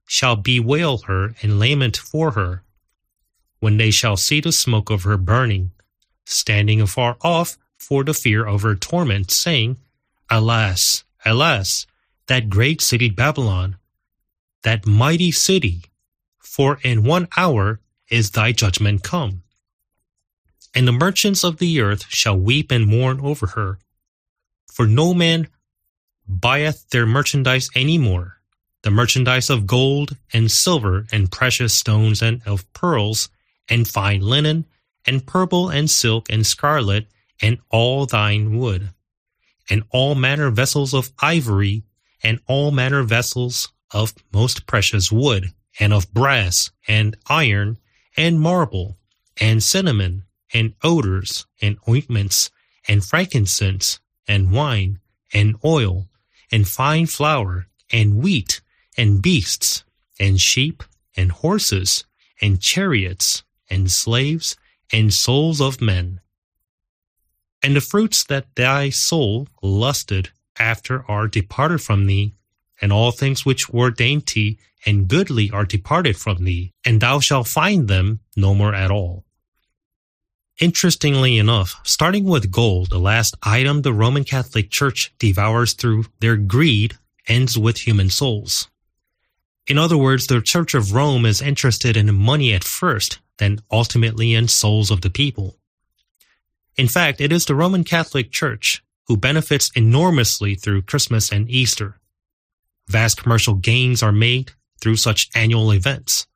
shall 0.06 0.36
bewail 0.36 0.98
her 1.08 1.34
and 1.42 1.58
lament 1.58 1.96
for 1.96 2.30
her 2.38 2.62
when 3.58 3.78
they 3.78 3.90
shall 3.90 4.16
see 4.16 4.40
the 4.40 4.52
smoke 4.52 4.90
of 4.90 5.02
her 5.02 5.16
burning, 5.16 5.72
standing 6.24 6.80
afar 6.80 7.16
off 7.20 7.58
for 7.80 8.04
the 8.04 8.14
fear 8.14 8.46
of 8.46 8.62
her 8.62 8.76
torment, 8.76 9.32
saying, 9.32 9.76
Alas, 10.30 11.02
alas, 11.28 11.86
that 12.26 12.48
great 12.48 12.80
city 12.80 13.10
Babylon, 13.10 13.76
that 14.62 14.86
mighty 14.86 15.30
city, 15.30 15.84
for 16.38 16.78
in 16.82 17.04
one 17.04 17.28
hour 17.36 17.80
is 18.10 18.30
thy 18.30 18.52
judgment 18.52 19.02
come. 19.02 19.42
And 20.74 20.86
the 20.86 20.92
merchants 20.92 21.44
of 21.44 21.58
the 21.58 21.80
earth 21.80 22.06
shall 22.08 22.38
weep 22.38 22.70
and 22.70 22.86
mourn 22.86 23.20
over 23.20 23.48
her, 23.48 23.78
for 24.70 24.86
no 24.86 25.14
man 25.14 25.48
buyeth 26.28 26.90
their 26.90 27.06
merchandise 27.06 27.70
any 27.74 27.98
more, 27.98 28.40
the 28.82 28.90
merchandise 28.90 29.50
of 29.50 29.66
gold 29.66 30.16
and 30.32 30.50
silver 30.50 31.06
and 31.10 31.32
precious 31.32 31.74
stones 31.74 32.22
and 32.22 32.42
of 32.46 32.70
pearls 32.72 33.28
and 33.68 33.88
fine 33.88 34.20
linen, 34.20 34.66
and 35.06 35.26
purple 35.26 35.68
and 35.68 35.90
silk 35.90 36.28
and 36.30 36.46
scarlet, 36.46 37.06
and 37.40 37.58
all 37.70 38.06
thine 38.06 38.58
wood, 38.58 38.90
and 39.70 39.82
all 39.90 40.14
manner 40.14 40.50
vessels 40.50 40.94
of 40.94 41.12
ivory, 41.20 41.84
and 42.22 42.40
all 42.46 42.70
manner 42.70 43.02
vessels 43.02 43.72
of 43.92 44.14
most 44.32 44.66
precious 44.66 45.12
wood, 45.12 45.52
and 45.78 45.92
of 45.92 46.12
brass, 46.12 46.70
and 46.86 47.16
iron, 47.28 47.78
and 48.16 48.40
marble, 48.40 48.96
and 49.40 49.62
cinnamon, 49.62 50.24
and 50.52 50.74
odors, 50.82 51.46
and 51.60 51.78
ointments, 51.88 52.50
and 52.88 53.04
frankincense, 53.04 54.00
and 54.26 54.50
wine, 54.50 54.98
and 55.32 55.56
oil, 55.64 56.08
and 56.50 56.66
fine 56.66 57.06
flour, 57.06 57.66
and 57.90 58.16
wheat, 58.16 58.60
and 58.96 59.22
beasts, 59.22 59.84
and 60.18 60.40
sheep, 60.40 60.82
and 61.16 61.30
horses, 61.30 62.04
and 62.40 62.60
chariots, 62.60 63.42
and 63.70 63.90
slaves 63.90 64.56
and 64.92 65.12
souls 65.12 65.60
of 65.60 65.80
men. 65.80 66.20
And 67.62 67.74
the 67.74 67.80
fruits 67.80 68.24
that 68.24 68.54
thy 68.54 68.90
soul 68.90 69.48
lusted 69.62 70.30
after 70.58 71.04
are 71.10 71.28
departed 71.28 71.80
from 71.80 72.06
thee, 72.06 72.34
and 72.80 72.92
all 72.92 73.10
things 73.10 73.44
which 73.44 73.68
were 73.68 73.90
dainty 73.90 74.58
and 74.86 75.08
goodly 75.08 75.50
are 75.50 75.64
departed 75.64 76.16
from 76.16 76.44
thee, 76.44 76.72
and 76.84 77.00
thou 77.00 77.20
shalt 77.20 77.48
find 77.48 77.88
them 77.88 78.20
no 78.36 78.54
more 78.54 78.74
at 78.74 78.90
all. 78.90 79.24
Interestingly 80.60 81.38
enough, 81.38 81.80
starting 81.84 82.24
with 82.24 82.50
gold, 82.50 82.90
the 82.90 82.98
last 82.98 83.36
item 83.42 83.82
the 83.82 83.92
Roman 83.92 84.24
Catholic 84.24 84.70
Church 84.70 85.12
devours 85.18 85.72
through 85.72 86.06
their 86.20 86.36
greed 86.36 86.98
ends 87.28 87.56
with 87.56 87.86
human 87.86 88.10
souls. 88.10 88.68
In 89.68 89.78
other 89.78 89.96
words, 89.98 90.26
the 90.26 90.40
Church 90.40 90.74
of 90.74 90.94
Rome 90.94 91.26
is 91.26 91.42
interested 91.42 91.96
in 91.96 92.12
money 92.14 92.54
at 92.54 92.64
first, 92.64 93.18
then 93.36 93.60
ultimately 93.70 94.34
in 94.34 94.48
souls 94.48 94.90
of 94.90 95.02
the 95.02 95.10
people. 95.10 95.57
In 96.78 96.86
fact, 96.86 97.20
it 97.20 97.32
is 97.32 97.44
the 97.44 97.56
Roman 97.56 97.82
Catholic 97.82 98.30
Church 98.30 98.82
who 99.08 99.16
benefits 99.16 99.70
enormously 99.74 100.54
through 100.54 100.82
Christmas 100.82 101.32
and 101.32 101.50
Easter. 101.50 101.98
Vast 102.86 103.20
commercial 103.20 103.54
gains 103.54 104.02
are 104.02 104.12
made 104.12 104.52
through 104.80 104.96
such 104.96 105.28
annual 105.34 105.72
events. 105.72 106.26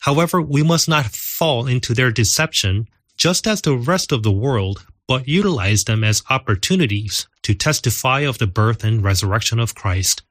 However, 0.00 0.40
we 0.40 0.62
must 0.62 0.88
not 0.88 1.06
fall 1.06 1.66
into 1.66 1.92
their 1.92 2.10
deception 2.10 2.88
just 3.16 3.46
as 3.46 3.60
the 3.60 3.76
rest 3.76 4.10
of 4.10 4.22
the 4.22 4.32
world, 4.32 4.86
but 5.06 5.28
utilize 5.28 5.84
them 5.84 6.02
as 6.02 6.22
opportunities 6.30 7.28
to 7.42 7.54
testify 7.54 8.20
of 8.20 8.38
the 8.38 8.46
birth 8.46 8.82
and 8.82 9.04
resurrection 9.04 9.58
of 9.58 9.74
Christ. 9.74 10.22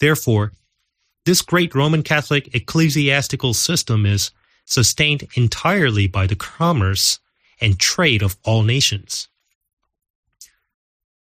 Therefore, 0.00 0.52
this 1.26 1.42
great 1.42 1.74
Roman 1.74 2.02
Catholic 2.02 2.54
ecclesiastical 2.54 3.52
system 3.52 4.06
is 4.06 4.30
sustained 4.64 5.28
entirely 5.34 6.06
by 6.06 6.26
the 6.26 6.36
commerce 6.36 7.18
and 7.60 7.78
trade 7.78 8.22
of 8.22 8.36
all 8.44 8.62
nations. 8.62 9.28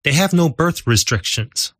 They 0.02 0.12
have 0.12 0.32
no 0.32 0.48
birth 0.48 0.86
restrictions, 0.86 1.72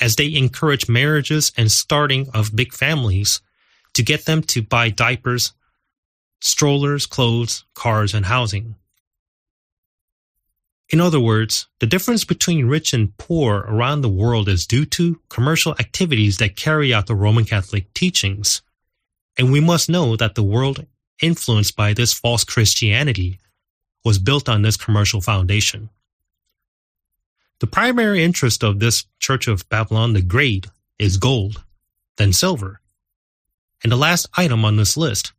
as 0.00 0.16
they 0.16 0.34
encourage 0.34 0.88
marriages 0.88 1.52
and 1.56 1.70
starting 1.70 2.28
of 2.34 2.56
big 2.56 2.72
families 2.72 3.40
to 3.94 4.02
get 4.02 4.26
them 4.26 4.42
to 4.42 4.62
buy 4.62 4.90
diapers, 4.90 5.52
strollers, 6.40 7.06
clothes, 7.06 7.64
cars, 7.74 8.14
and 8.14 8.26
housing. 8.26 8.74
In 10.88 11.00
other 11.00 11.18
words, 11.18 11.66
the 11.80 11.86
difference 11.86 12.24
between 12.24 12.66
rich 12.66 12.92
and 12.92 13.16
poor 13.16 13.64
around 13.66 14.02
the 14.02 14.08
world 14.08 14.48
is 14.48 14.66
due 14.66 14.84
to 14.86 15.20
commercial 15.28 15.72
activities 15.80 16.36
that 16.38 16.56
carry 16.56 16.94
out 16.94 17.06
the 17.06 17.14
Roman 17.14 17.44
Catholic 17.44 17.92
teachings. 17.92 18.62
And 19.36 19.50
we 19.50 19.60
must 19.60 19.88
know 19.88 20.16
that 20.16 20.36
the 20.36 20.44
world 20.44 20.86
influenced 21.20 21.74
by 21.74 21.92
this 21.92 22.12
false 22.12 22.44
Christianity 22.44 23.40
was 24.06 24.20
built 24.20 24.48
on 24.48 24.62
this 24.62 24.76
commercial 24.76 25.20
foundation. 25.20 25.90
The 27.58 27.66
primary 27.66 28.22
interest 28.22 28.62
of 28.62 28.78
this 28.78 29.04
Church 29.18 29.48
of 29.48 29.68
Babylon 29.68 30.12
the 30.12 30.22
Great 30.22 30.68
is 30.96 31.16
gold, 31.16 31.64
then 32.16 32.32
silver. 32.32 32.80
And 33.82 33.90
the 33.90 33.96
last 33.96 34.28
item 34.36 34.64
on 34.64 34.76
this 34.76 34.96
list, 34.96 35.32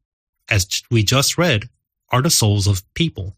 as 0.50 0.68
we 0.92 1.02
just 1.02 1.38
read, 1.38 1.70
are 2.12 2.22
the 2.22 2.30
souls 2.30 2.68
of 2.68 2.84
people. 2.94 3.38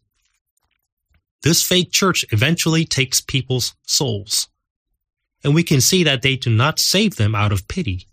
This 1.44 1.62
fake 1.62 1.92
church 1.92 2.24
eventually 2.32 2.84
takes 2.84 3.20
people's 3.20 3.76
souls. 3.86 4.48
And 5.44 5.54
we 5.54 5.62
can 5.62 5.80
see 5.80 6.02
that 6.02 6.22
they 6.22 6.34
do 6.34 6.50
not 6.50 6.80
save 6.80 7.14
them 7.14 7.36
out 7.36 7.52
of 7.52 7.68
pity. 7.68 8.08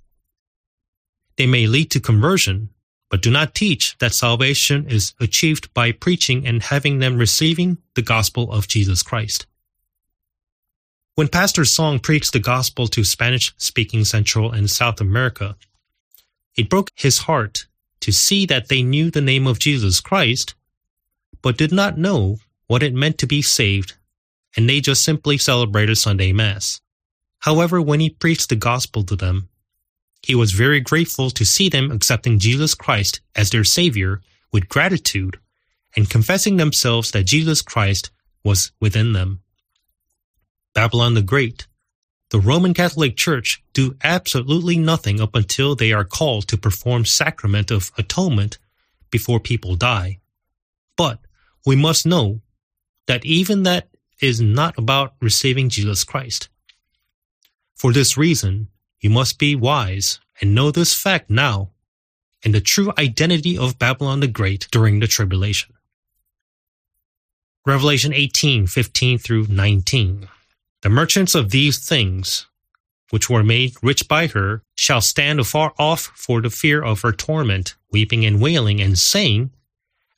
They 1.35 1.47
may 1.47 1.65
lead 1.65 1.89
to 1.91 1.99
conversion, 1.99 2.69
but 3.09 3.21
do 3.21 3.31
not 3.31 3.55
teach 3.55 3.97
that 3.99 4.13
salvation 4.13 4.85
is 4.89 5.13
achieved 5.19 5.73
by 5.73 5.91
preaching 5.91 6.45
and 6.45 6.63
having 6.63 6.99
them 6.99 7.17
receiving 7.17 7.77
the 7.95 8.01
gospel 8.01 8.51
of 8.51 8.67
Jesus 8.67 9.01
Christ. 9.01 9.45
When 11.15 11.27
Pastor 11.27 11.65
Song 11.65 11.99
preached 11.99 12.33
the 12.33 12.39
gospel 12.39 12.87
to 12.89 13.03
Spanish 13.03 13.53
speaking 13.57 14.03
Central 14.03 14.51
and 14.51 14.69
South 14.69 15.01
America, 15.01 15.55
it 16.55 16.69
broke 16.69 16.91
his 16.95 17.19
heart 17.19 17.65
to 18.01 18.11
see 18.11 18.45
that 18.45 18.67
they 18.67 18.83
knew 18.83 19.09
the 19.09 19.21
name 19.21 19.47
of 19.47 19.59
Jesus 19.59 19.99
Christ, 19.99 20.53
but 21.41 21.57
did 21.57 21.71
not 21.71 21.97
know 21.97 22.37
what 22.67 22.83
it 22.83 22.93
meant 22.93 23.17
to 23.19 23.27
be 23.27 23.41
saved, 23.41 23.95
and 24.55 24.69
they 24.69 24.81
just 24.81 25.03
simply 25.03 25.37
celebrated 25.37 25.97
Sunday 25.97 26.33
Mass. 26.33 26.81
However, 27.39 27.81
when 27.81 27.99
he 27.99 28.09
preached 28.09 28.49
the 28.49 28.55
gospel 28.55 29.03
to 29.03 29.15
them, 29.15 29.49
he 30.27 30.35
was 30.35 30.51
very 30.51 30.81
grateful 30.81 31.29
to 31.29 31.45
see 31.45 31.69
them 31.69 31.89
accepting 31.89 32.37
Jesus 32.37 32.75
Christ 32.75 33.21
as 33.33 33.49
their 33.49 33.63
Savior 33.63 34.19
with 34.51 34.67
gratitude 34.67 35.39
and 35.95 36.09
confessing 36.09 36.57
themselves 36.57 37.11
that 37.11 37.25
Jesus 37.25 37.61
Christ 37.61 38.11
was 38.43 38.73
within 38.81 39.13
them. 39.13 39.39
Babylon 40.75 41.13
the 41.13 41.21
Great, 41.21 41.65
the 42.29 42.41
Roman 42.41 42.73
Catholic 42.73 43.15
Church 43.15 43.63
do 43.71 43.95
absolutely 44.03 44.77
nothing 44.77 45.21
up 45.21 45.33
until 45.33 45.75
they 45.75 45.93
are 45.93 46.03
called 46.03 46.49
to 46.49 46.57
perform 46.57 47.05
sacrament 47.05 47.71
of 47.71 47.93
atonement 47.97 48.57
before 49.09 49.39
people 49.39 49.77
die. 49.77 50.19
But 50.97 51.19
we 51.65 51.77
must 51.77 52.05
know 52.05 52.41
that 53.05 53.23
even 53.23 53.63
that 53.63 53.87
is 54.21 54.41
not 54.41 54.77
about 54.77 55.13
receiving 55.21 55.69
Jesus 55.69 56.03
Christ. 56.03 56.49
For 57.75 57.93
this 57.93 58.17
reason, 58.17 58.67
you 58.99 59.09
must 59.09 59.37
be 59.37 59.55
wise 59.55 60.19
and 60.41 60.55
know 60.55 60.71
this 60.71 60.93
fact 60.93 61.29
now 61.29 61.71
and 62.43 62.53
the 62.53 62.61
true 62.61 62.93
identity 62.97 63.57
of 63.57 63.79
Babylon 63.79 64.19
the 64.19 64.27
Great 64.27 64.67
during 64.71 64.99
the 64.99 65.07
tribulation. 65.07 65.73
Revelation 67.65 68.13
18, 68.13 68.67
15 68.67 69.17
through 69.17 69.47
19. 69.47 70.29
The 70.81 70.89
merchants 70.89 71.35
of 71.35 71.49
these 71.49 71.85
things, 71.85 72.45
which 73.09 73.29
were 73.29 73.43
made 73.43 73.73
rich 73.81 74.07
by 74.07 74.27
her, 74.27 74.63
shall 74.75 75.01
stand 75.01 75.39
afar 75.39 75.73
off 75.77 76.11
for 76.15 76.41
the 76.41 76.49
fear 76.49 76.81
of 76.81 77.01
her 77.01 77.11
torment, 77.11 77.75
weeping 77.91 78.25
and 78.25 78.41
wailing, 78.41 78.79
and 78.79 78.97
saying, 78.97 79.51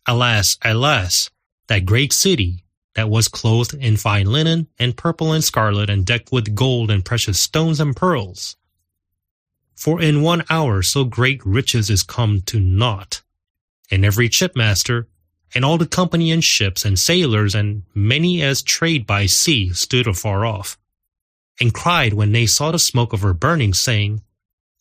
Alas, 0.06 0.58
alas, 0.64 1.30
that 1.68 1.86
great 1.86 2.14
city, 2.14 2.64
that 2.96 3.10
was 3.10 3.28
clothed 3.28 3.74
in 3.74 3.98
fine 3.98 4.26
linen, 4.26 4.68
and 4.78 4.98
purple 4.98 5.32
and 5.32 5.44
scarlet, 5.44 5.90
and 5.90 6.06
decked 6.06 6.32
with 6.32 6.54
gold 6.54 6.92
and 6.92 7.06
precious 7.06 7.40
stones 7.40 7.80
and 7.80 7.96
pearls. 7.96 8.58
For 9.80 10.02
in 10.02 10.22
one 10.22 10.44
hour 10.50 10.84
so 10.84 11.06
great 11.06 11.40
riches 11.46 11.90
is 11.90 12.04
come 12.04 12.42
to 12.48 12.60
naught, 12.60 13.22
and 13.90 14.04
every 14.04 14.28
shipmaster, 14.28 15.08
and 15.56 15.64
all 15.64 15.78
the 15.78 15.88
company 15.88 16.32
in 16.32 16.42
ships 16.42 16.84
and 16.84 17.00
sailors, 17.00 17.56
and 17.56 17.84
many 17.96 18.42
as 18.44 18.62
trade 18.62 19.08
by 19.08 19.26
sea, 19.26 19.72
stood 19.72 20.06
afar 20.06 20.46
off, 20.46 20.78
and 21.62 21.74
cried 21.74 22.12
when 22.12 22.34
they 22.34 22.46
saw 22.46 22.72
the 22.72 22.78
smoke 22.78 23.14
of 23.14 23.22
her 23.22 23.34
burning, 23.34 23.74
saying, 23.74 24.22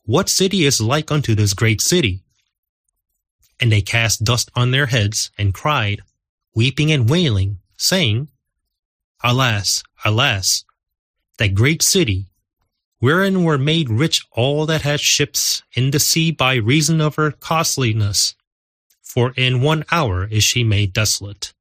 What 0.03 0.29
city 0.29 0.65
is 0.65 0.81
like 0.81 1.13
unto 1.13 1.37
this 1.37 1.55
great 1.55 1.81
city? 1.81 2.25
And 3.61 3.71
they 3.71 3.83
cast 3.83 4.25
dust 4.25 4.51
on 4.57 4.73
their 4.73 4.87
heads, 4.87 5.31
and 5.39 5.55
cried, 5.55 6.03
weeping 6.57 6.91
and 6.91 7.09
wailing, 7.09 7.61
saying, 7.77 8.31
Alas, 9.23 9.85
alas, 10.05 10.65
that 11.39 11.55
great 11.55 11.83
city, 11.83 12.27
wherein 12.99 13.45
were 13.45 13.59
made 13.59 13.91
rich 13.91 14.25
all 14.33 14.67
that 14.67 14.83
had 14.83 15.01
ships 15.01 15.63
in 15.75 15.91
the 15.91 16.01
sea 16.01 16.31
by 16.31 16.55
reason 16.55 17.01
of 17.01 17.15
her 17.17 17.31
costliness, 17.31 18.35
for 19.03 19.33
in 19.37 19.63
one 19.63 19.85
hour 19.91 20.27
is 20.27 20.43
she 20.43 20.65
made 20.65 20.93
desolate. 20.93 21.55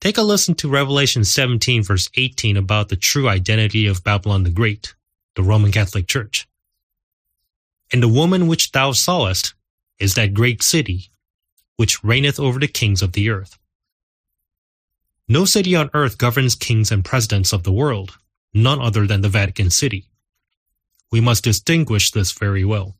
Take 0.00 0.18
a 0.18 0.22
listen 0.22 0.54
to 0.56 0.68
Revelation 0.68 1.24
17 1.24 1.82
verse 1.82 2.08
18 2.14 2.56
about 2.56 2.90
the 2.90 2.96
true 2.96 3.28
identity 3.28 3.86
of 3.86 4.04
Babylon 4.04 4.42
the 4.42 4.50
Great, 4.50 4.94
the 5.34 5.42
Roman 5.42 5.72
Catholic 5.72 6.06
Church. 6.06 6.46
And 7.92 8.02
the 8.02 8.08
woman 8.08 8.46
which 8.46 8.72
thou 8.72 8.92
sawest 8.92 9.54
is 9.98 10.14
that 10.14 10.34
great 10.34 10.62
city, 10.62 11.10
which 11.76 12.04
reigneth 12.04 12.38
over 12.38 12.58
the 12.58 12.68
kings 12.68 13.00
of 13.02 13.12
the 13.12 13.30
earth. 13.30 13.58
No 15.28 15.44
city 15.44 15.74
on 15.74 15.90
earth 15.94 16.18
governs 16.18 16.54
kings 16.54 16.92
and 16.92 17.04
presidents 17.04 17.52
of 17.52 17.62
the 17.62 17.72
world, 17.72 18.16
none 18.54 18.80
other 18.80 19.06
than 19.06 19.20
the 19.20 19.28
Vatican 19.28 19.70
City. 19.70 20.08
We 21.10 21.20
must 21.20 21.44
distinguish 21.44 22.10
this 22.10 22.32
very 22.32 22.64
well. 22.64 22.96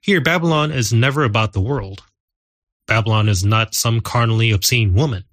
Here, 0.00 0.20
Babylon 0.20 0.70
is 0.70 0.92
never 0.92 1.24
about 1.24 1.52
the 1.52 1.60
world. 1.60 2.02
Babylon 2.86 3.28
is 3.28 3.44
not 3.44 3.74
some 3.74 4.00
carnally 4.00 4.50
obscene 4.50 4.92
woman. 4.92 5.24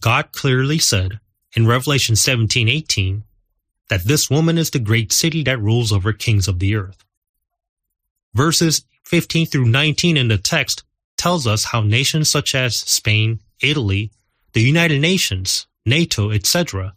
God 0.00 0.32
clearly 0.32 0.78
said 0.78 1.20
in 1.54 1.66
Revelation 1.66 2.16
17:18 2.16 3.24
that 3.88 4.04
this 4.04 4.30
woman 4.30 4.58
is 4.58 4.70
the 4.70 4.78
great 4.78 5.12
city 5.12 5.42
that 5.44 5.60
rules 5.60 5.92
over 5.92 6.12
kings 6.12 6.48
of 6.48 6.58
the 6.58 6.74
earth. 6.74 7.04
Verses 8.34 8.84
15 9.04 9.46
through 9.46 9.66
19 9.66 10.16
in 10.16 10.28
the 10.28 10.38
text 10.38 10.84
tells 11.16 11.46
us 11.46 11.64
how 11.64 11.82
nations 11.82 12.30
such 12.30 12.54
as 12.54 12.78
Spain, 12.78 13.40
Italy, 13.60 14.10
the 14.52 14.62
United 14.62 15.00
Nations, 15.00 15.66
NATO, 15.84 16.30
etc., 16.30 16.94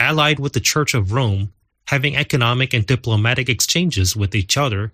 allied 0.00 0.40
with 0.40 0.54
the 0.54 0.60
Church 0.60 0.94
of 0.94 1.12
Rome, 1.12 1.52
having 1.86 2.16
economic 2.16 2.74
and 2.74 2.86
diplomatic 2.86 3.48
exchanges 3.48 4.16
with 4.16 4.34
each 4.34 4.56
other, 4.56 4.92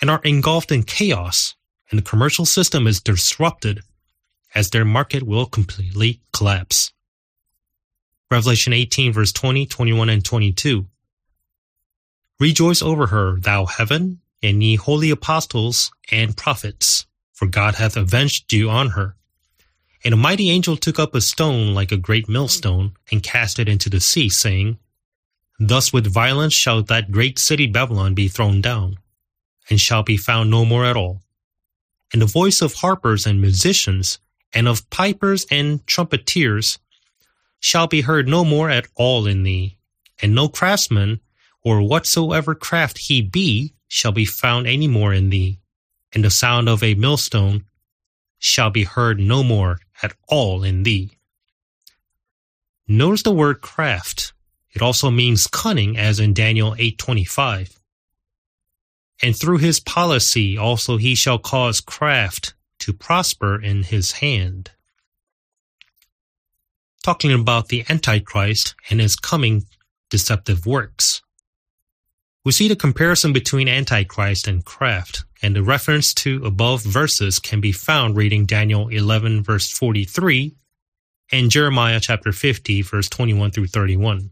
and 0.00 0.10
are 0.10 0.20
engulfed 0.24 0.72
in 0.72 0.82
chaos, 0.82 1.54
and 1.90 1.98
the 1.98 2.04
commercial 2.04 2.44
system 2.44 2.86
is 2.86 3.00
disrupted 3.00 3.82
as 4.54 4.70
their 4.70 4.84
market 4.84 5.22
will 5.22 5.46
completely 5.46 6.20
collapse. 6.32 6.92
Revelation 8.30 8.72
18 8.72 9.12
verse 9.12 9.32
20, 9.32 9.66
21, 9.66 10.08
and 10.08 10.24
22. 10.24 10.86
Rejoice 12.38 12.80
over 12.80 13.08
her, 13.08 13.38
thou 13.38 13.66
heaven, 13.66 14.20
and 14.42 14.62
ye 14.62 14.76
holy 14.76 15.10
apostles 15.10 15.90
and 16.10 16.36
prophets, 16.36 17.06
for 17.32 17.46
God 17.46 17.74
hath 17.74 17.96
avenged 17.96 18.52
you 18.52 18.70
on 18.70 18.90
her. 18.90 19.16
And 20.02 20.14
a 20.14 20.16
mighty 20.16 20.50
angel 20.50 20.76
took 20.76 20.98
up 20.98 21.14
a 21.14 21.20
stone 21.20 21.74
like 21.74 21.92
a 21.92 21.98
great 21.98 22.28
millstone 22.28 22.92
and 23.10 23.22
cast 23.22 23.58
it 23.58 23.68
into 23.68 23.90
the 23.90 24.00
sea, 24.00 24.28
saying, 24.28 24.78
Thus 25.58 25.92
with 25.92 26.06
violence 26.06 26.54
shall 26.54 26.82
that 26.84 27.12
great 27.12 27.38
city 27.38 27.66
Babylon 27.66 28.14
be 28.14 28.28
thrown 28.28 28.62
down, 28.62 28.98
and 29.68 29.78
shall 29.78 30.02
be 30.02 30.16
found 30.16 30.50
no 30.50 30.64
more 30.64 30.86
at 30.86 30.96
all. 30.96 31.20
And 32.12 32.22
the 32.22 32.26
voice 32.26 32.62
of 32.62 32.74
harpers 32.74 33.26
and 33.26 33.42
musicians, 33.42 34.18
and 34.54 34.66
of 34.66 34.88
pipers 34.88 35.46
and 35.50 35.86
trumpeters, 35.86 36.78
shall 37.60 37.86
be 37.86 38.00
heard 38.00 38.26
no 38.26 38.42
more 38.42 38.70
at 38.70 38.88
all 38.94 39.26
in 39.26 39.42
thee, 39.42 39.76
and 40.22 40.34
no 40.34 40.48
craftsman, 40.48 41.20
or 41.62 41.82
whatsoever 41.82 42.54
craft 42.54 42.96
he 42.96 43.20
be, 43.20 43.74
shall 43.86 44.12
be 44.12 44.24
found 44.24 44.66
any 44.66 44.88
more 44.88 45.12
in 45.12 45.28
thee, 45.28 45.60
and 46.14 46.24
the 46.24 46.30
sound 46.30 46.70
of 46.70 46.82
a 46.82 46.94
millstone 46.94 47.66
shall 48.38 48.70
be 48.70 48.84
heard 48.84 49.20
no 49.20 49.42
more 49.42 49.78
at 50.02 50.12
all 50.28 50.62
in 50.64 50.82
thee. 50.82 51.10
Notice 52.86 53.22
the 53.22 53.32
word 53.32 53.60
craft. 53.60 54.32
It 54.72 54.82
also 54.82 55.10
means 55.10 55.46
cunning 55.46 55.96
as 55.96 56.20
in 56.20 56.34
Daniel 56.34 56.74
8:25. 56.78 57.78
And 59.22 59.36
through 59.36 59.58
his 59.58 59.80
policy 59.80 60.56
also 60.56 60.96
he 60.96 61.14
shall 61.14 61.38
cause 61.38 61.80
craft 61.80 62.54
to 62.80 62.92
prosper 62.92 63.60
in 63.60 63.82
his 63.84 64.12
hand. 64.12 64.70
Talking 67.02 67.32
about 67.32 67.68
the 67.68 67.84
Antichrist 67.88 68.74
and 68.88 69.00
his 69.00 69.16
coming 69.16 69.66
deceptive 70.10 70.66
works. 70.66 71.22
We 72.42 72.52
see 72.52 72.68
the 72.68 72.76
comparison 72.76 73.34
between 73.34 73.68
Antichrist 73.68 74.48
and 74.48 74.64
craft, 74.64 75.24
and 75.42 75.54
the 75.54 75.62
reference 75.62 76.14
to 76.14 76.42
above 76.46 76.82
verses 76.82 77.38
can 77.38 77.60
be 77.60 77.72
found 77.72 78.16
reading 78.16 78.46
Daniel 78.46 78.88
11 78.88 79.42
verse 79.42 79.70
43 79.70 80.56
and 81.30 81.50
Jeremiah 81.50 82.00
chapter 82.00 82.32
50 82.32 82.80
verse 82.80 83.10
21 83.10 83.50
through 83.50 83.66
31. 83.66 84.30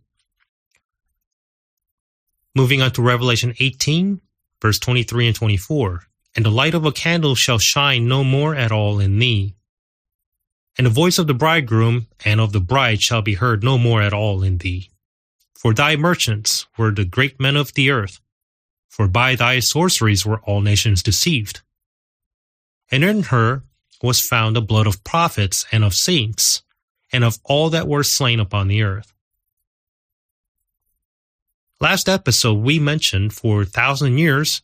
Moving 2.55 2.81
on 2.81 2.93
to 2.93 3.03
Revelation 3.03 3.55
18 3.59 4.23
verse 4.63 4.79
23 4.79 5.27
and 5.27 5.37
24. 5.37 6.05
And 6.35 6.45
the 6.47 6.51
light 6.51 6.75
of 6.75 6.87
a 6.87 6.93
candle 6.93 7.35
shall 7.35 7.59
shine 7.59 8.09
no 8.09 8.25
more 8.25 8.55
at 8.55 8.73
all 8.73 9.01
in 9.01 9.19
thee. 9.19 9.55
And 10.77 10.87
the 10.87 10.91
voice 10.91 11.19
of 11.19 11.27
the 11.27 11.35
bridegroom 11.35 12.07
and 12.25 12.41
of 12.41 12.53
the 12.53 12.61
bride 12.61 13.03
shall 13.03 13.23
be 13.23 13.35
heard 13.35 13.63
no 13.63 13.77
more 13.77 14.01
at 14.01 14.13
all 14.15 14.43
in 14.43 14.59
thee. 14.59 14.91
For 15.59 15.75
thy 15.75 15.97
merchants 15.97 16.67
were 16.77 16.93
the 16.93 17.05
great 17.05 17.41
men 17.41 17.57
of 17.57 17.75
the 17.75 17.91
earth, 17.91 18.21
for 18.89 19.09
by 19.09 19.35
thy 19.35 19.59
sorceries 19.59 20.25
were 20.25 20.39
all 20.43 20.61
nations 20.61 21.03
deceived. 21.03 21.63
And 22.93 23.03
in 23.03 23.25
her 23.25 23.65
was 24.01 24.21
found 24.21 24.55
the 24.55 24.63
blood 24.63 24.87
of 24.87 25.03
prophets 25.03 25.67
and 25.73 25.83
of 25.83 25.95
saints, 25.95 26.63
and 27.13 27.25
of 27.25 27.41
all 27.43 27.71
that 27.71 27.89
were 27.89 28.05
slain 28.05 28.39
upon 28.39 28.69
the 28.69 28.85
earth. 28.85 29.13
Last 31.81 32.09
episode, 32.09 32.59
we 32.59 32.79
mentioned 32.79 33.33
for 33.33 33.63
a 33.63 33.67
thousand 33.67 34.19
years, 34.19 34.63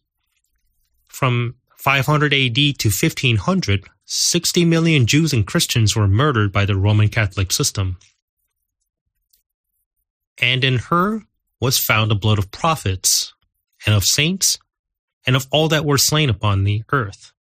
from 1.08 1.56
500 1.76 2.32
AD 2.32 2.54
to 2.54 2.88
1500, 2.88 3.84
60 4.04 4.64
million 4.64 5.06
Jews 5.06 5.32
and 5.32 5.44
Christians 5.44 5.96
were 5.96 6.06
murdered 6.06 6.52
by 6.52 6.64
the 6.64 6.76
Roman 6.76 7.08
Catholic 7.08 7.50
system. 7.50 7.96
And 10.40 10.64
in 10.64 10.78
her 10.78 11.22
was 11.60 11.78
found 11.78 12.10
the 12.10 12.16
blood 12.16 12.38
of 12.38 12.50
prophets, 12.50 13.32
and 13.86 13.94
of 13.94 14.04
saints, 14.04 14.58
and 15.26 15.36
of 15.36 15.46
all 15.50 15.68
that 15.68 15.84
were 15.84 15.98
slain 15.98 16.28
upon 16.28 16.64
the 16.64 16.82
earth. 16.92 17.32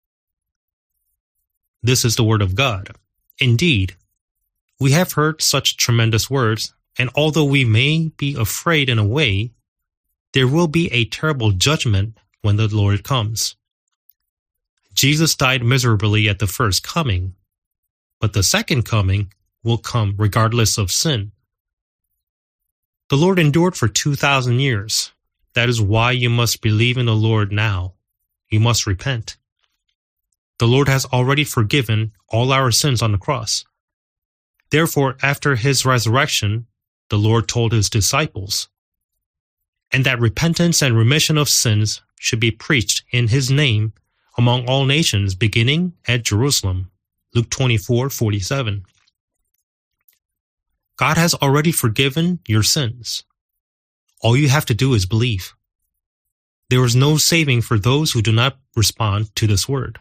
This 1.82 2.06
is 2.06 2.16
the 2.16 2.24
word 2.24 2.42
of 2.42 2.56
God. 2.56 2.96
Indeed, 3.40 3.96
we 4.80 4.92
have 4.92 5.14
heard 5.14 5.42
such 5.42 5.76
tremendous 5.76 6.30
words, 6.30 6.74
and 6.98 7.10
although 7.16 7.44
we 7.44 7.66
may 7.66 8.10
be 8.16 8.36
afraid 8.36 8.90
in 8.90 9.00
a 9.00 9.06
way, 9.06 9.52
there 10.34 10.48
will 10.48 10.68
be 10.68 10.92
a 10.94 11.06
terrible 11.06 11.52
judgment 11.52 12.18
when 12.42 12.56
the 12.56 12.74
Lord 12.74 13.04
comes. 13.04 13.56
Jesus 14.94 15.36
died 15.36 15.64
miserably 15.64 16.30
at 16.30 16.40
the 16.40 16.48
first 16.48 16.84
coming, 16.84 17.36
but 18.22 18.32
the 18.32 18.44
second 18.44 18.84
coming 18.84 19.34
will 19.64 19.78
come 19.78 20.16
regardless 20.18 20.78
of 20.78 20.92
sin. 20.92 21.33
The 23.10 23.18
Lord 23.18 23.40
endured 23.40 23.76
for 23.76 23.88
2,000 23.88 24.60
years. 24.60 25.12
That 25.54 25.70
is 25.70 25.82
why 25.82 26.12
you 26.12 26.30
must 26.30 26.62
believe 26.62 26.98
in 26.98 27.06
the 27.06 27.16
Lord 27.16 27.52
now. 27.52 27.94
You 28.50 28.60
must 28.60 28.88
repent. 28.88 29.38
The 30.60 30.68
Lord 30.68 30.88
has 30.88 31.06
already 31.06 31.44
forgiven 31.44 32.14
all 32.30 32.52
our 32.52 32.72
sins 32.72 33.02
on 33.02 33.12
the 33.12 33.18
cross. 33.18 33.66
Therefore, 34.70 35.18
after 35.22 35.56
his 35.56 35.86
resurrection, 35.86 36.68
the 37.10 37.18
Lord 37.18 37.48
told 37.48 37.74
his 37.74 37.90
disciples, 37.90 38.70
and 39.92 40.04
that 40.06 40.20
repentance 40.20 40.82
and 40.82 40.98
remission 40.98 41.38
of 41.38 41.50
sins 41.50 42.02
should 42.20 42.40
be 42.40 42.50
preached 42.50 43.04
in 43.12 43.28
his 43.28 43.52
name 43.52 43.94
among 44.38 44.66
all 44.66 44.86
nations 44.86 45.36
beginning 45.36 45.94
at 46.08 46.24
Jerusalem. 46.24 46.90
Luke 47.36 47.50
24:47. 47.50 48.84
God 50.98 51.18
has 51.18 51.34
already 51.34 51.72
forgiven 51.72 52.40
your 52.48 52.64
sins. 52.64 53.24
All 54.22 54.38
you 54.38 54.50
have 54.50 54.66
to 54.66 54.74
do 54.74 54.94
is 54.94 55.06
believe. 55.06 55.54
There 56.70 56.84
is 56.86 56.96
no 56.96 57.18
saving 57.18 57.62
for 57.62 57.78
those 57.78 58.12
who 58.12 58.22
do 58.22 58.32
not 58.32 58.58
respond 58.76 59.36
to 59.36 59.48
this 59.48 59.68
word. 59.68 60.00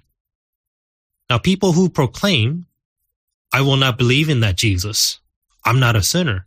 Now, 1.28 1.38
people 1.38 1.72
who 1.72 1.88
proclaim, 1.88 2.66
I 3.52 3.62
will 3.62 3.76
not 3.76 3.98
believe 3.98 4.28
in 4.28 4.40
that 4.40 4.56
Jesus, 4.56 5.18
I'm 5.64 5.80
not 5.80 5.96
a 5.96 6.02
sinner, 6.02 6.46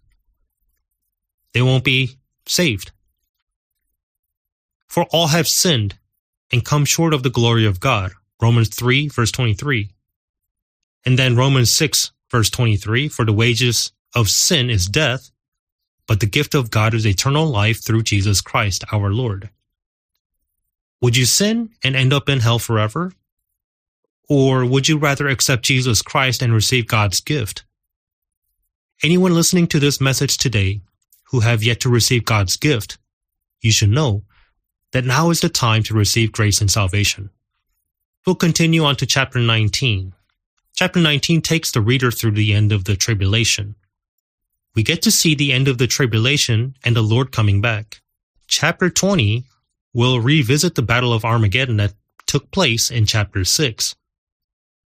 they 1.53 1.61
won't 1.61 1.83
be 1.83 2.17
saved. 2.45 2.91
For 4.87 5.05
all 5.11 5.27
have 5.27 5.47
sinned 5.47 5.97
and 6.51 6.63
come 6.63 6.85
short 6.85 7.13
of 7.13 7.23
the 7.23 7.29
glory 7.29 7.65
of 7.65 7.79
God. 7.79 8.13
Romans 8.41 8.69
3, 8.69 9.07
verse 9.07 9.31
23. 9.31 9.89
And 11.05 11.17
then 11.17 11.35
Romans 11.35 11.73
6, 11.73 12.11
verse 12.29 12.49
23 12.49 13.07
For 13.07 13.25
the 13.25 13.33
wages 13.33 13.91
of 14.15 14.29
sin 14.29 14.69
is 14.69 14.87
death, 14.87 15.29
but 16.07 16.19
the 16.19 16.25
gift 16.25 16.55
of 16.55 16.71
God 16.71 16.93
is 16.93 17.05
eternal 17.05 17.45
life 17.45 17.83
through 17.83 18.03
Jesus 18.03 18.41
Christ 18.41 18.83
our 18.91 19.11
Lord. 19.11 19.49
Would 21.01 21.17
you 21.17 21.25
sin 21.25 21.71
and 21.83 21.95
end 21.95 22.13
up 22.13 22.29
in 22.29 22.39
hell 22.39 22.59
forever? 22.59 23.11
Or 24.27 24.65
would 24.65 24.87
you 24.87 24.97
rather 24.97 25.27
accept 25.27 25.63
Jesus 25.63 26.01
Christ 26.01 26.41
and 26.41 26.53
receive 26.53 26.87
God's 26.87 27.19
gift? 27.19 27.63
Anyone 29.03 29.35
listening 29.35 29.67
to 29.67 29.79
this 29.79 30.01
message 30.01 30.37
today 30.37 30.81
who 31.25 31.41
have 31.41 31.63
yet 31.63 31.81
to 31.81 31.89
receive 31.89 32.25
God's 32.25 32.55
gift, 32.55 32.97
you 33.61 33.71
should 33.71 33.89
know 33.89 34.23
that 34.93 35.05
now 35.05 35.29
is 35.29 35.41
the 35.41 35.49
time 35.49 35.83
to 35.83 35.93
receive 35.93 36.31
grace 36.31 36.61
and 36.61 36.71
salvation. 36.71 37.29
We'll 38.25 38.35
continue 38.35 38.83
on 38.83 38.95
to 38.95 39.05
chapter 39.05 39.39
19. 39.39 40.13
Chapter 40.73 40.99
19 40.99 41.41
takes 41.41 41.71
the 41.71 41.81
reader 41.81 42.09
through 42.09 42.31
the 42.31 42.53
end 42.53 42.71
of 42.71 42.85
the 42.85 42.95
tribulation. 42.95 43.75
We 44.75 44.83
get 44.83 45.01
to 45.03 45.11
see 45.11 45.35
the 45.35 45.53
end 45.53 45.67
of 45.67 45.77
the 45.77 45.87
tribulation 45.87 46.75
and 46.83 46.95
the 46.95 47.01
Lord 47.01 47.31
coming 47.31 47.61
back. 47.61 48.01
Chapter 48.47 48.89
20 48.89 49.45
will 49.93 50.19
revisit 50.19 50.75
the 50.75 50.81
Battle 50.81 51.13
of 51.13 51.23
Armageddon 51.23 51.77
that 51.77 51.93
took 52.27 52.51
place 52.51 52.91
in 52.91 53.05
chapter 53.05 53.45
6. 53.45 53.95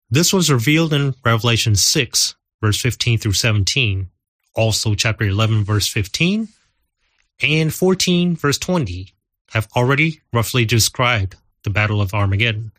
This 0.09 0.33
was 0.33 0.51
revealed 0.51 0.91
in 0.91 1.15
Revelation 1.23 1.75
6, 1.75 2.35
verse 2.61 2.81
15 2.81 3.19
through 3.19 3.33
17, 3.33 4.09
also 4.55 4.95
chapter 4.95 5.23
11, 5.25 5.63
verse 5.63 5.87
15, 5.87 6.49
and 7.41 7.73
14, 7.73 8.35
verse 8.35 8.57
20 8.57 9.13
have 9.51 9.67
already 9.75 10.21
roughly 10.33 10.65
described 10.65 11.35
the 11.63 11.69
Battle 11.69 12.01
of 12.01 12.13
Armageddon. 12.13 12.71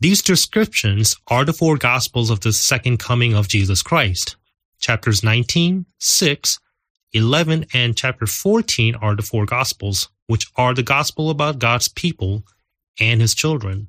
These 0.00 0.22
descriptions 0.22 1.16
are 1.26 1.44
the 1.44 1.52
four 1.52 1.76
Gospels 1.76 2.30
of 2.30 2.40
the 2.40 2.52
second 2.52 2.98
coming 2.98 3.34
of 3.34 3.48
Jesus 3.48 3.82
Christ. 3.82 4.36
Chapters 4.78 5.22
19, 5.22 5.86
6, 5.98 6.58
11, 7.12 7.66
and 7.74 7.96
chapter 7.96 8.26
14 8.26 8.94
are 8.96 9.16
the 9.16 9.22
four 9.22 9.46
Gospels, 9.46 10.08
which 10.26 10.46
are 10.56 10.74
the 10.74 10.82
Gospel 10.82 11.30
about 11.30 11.58
God's 11.58 11.88
people 11.88 12.44
and 13.00 13.20
his 13.20 13.34
children. 13.34 13.88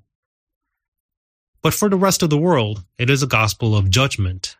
But 1.62 1.74
for 1.74 1.90
the 1.90 1.98
rest 1.98 2.24
of 2.24 2.30
the 2.30 2.38
world, 2.38 2.84
it 2.98 3.10
is 3.10 3.22
a 3.22 3.28
Gospel 3.28 3.76
of 3.76 3.90
judgment. 3.90 4.56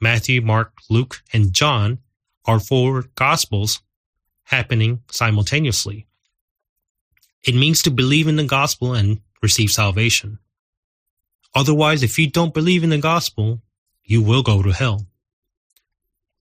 Matthew, 0.00 0.40
Mark, 0.40 0.72
Luke, 0.90 1.22
and 1.32 1.52
John 1.52 1.98
are 2.44 2.60
four 2.60 3.04
Gospels 3.14 3.80
happening 4.44 5.02
simultaneously. 5.10 6.06
It 7.44 7.54
means 7.54 7.82
to 7.82 7.90
believe 7.90 8.26
in 8.28 8.36
the 8.36 8.44
gospel 8.44 8.94
and 8.94 9.20
receive 9.42 9.70
salvation. 9.70 10.38
Otherwise, 11.54 12.02
if 12.02 12.18
you 12.18 12.30
don't 12.30 12.54
believe 12.54 12.82
in 12.82 12.90
the 12.90 12.98
gospel, 12.98 13.62
you 14.04 14.22
will 14.22 14.42
go 14.42 14.62
to 14.62 14.72
hell. 14.72 15.06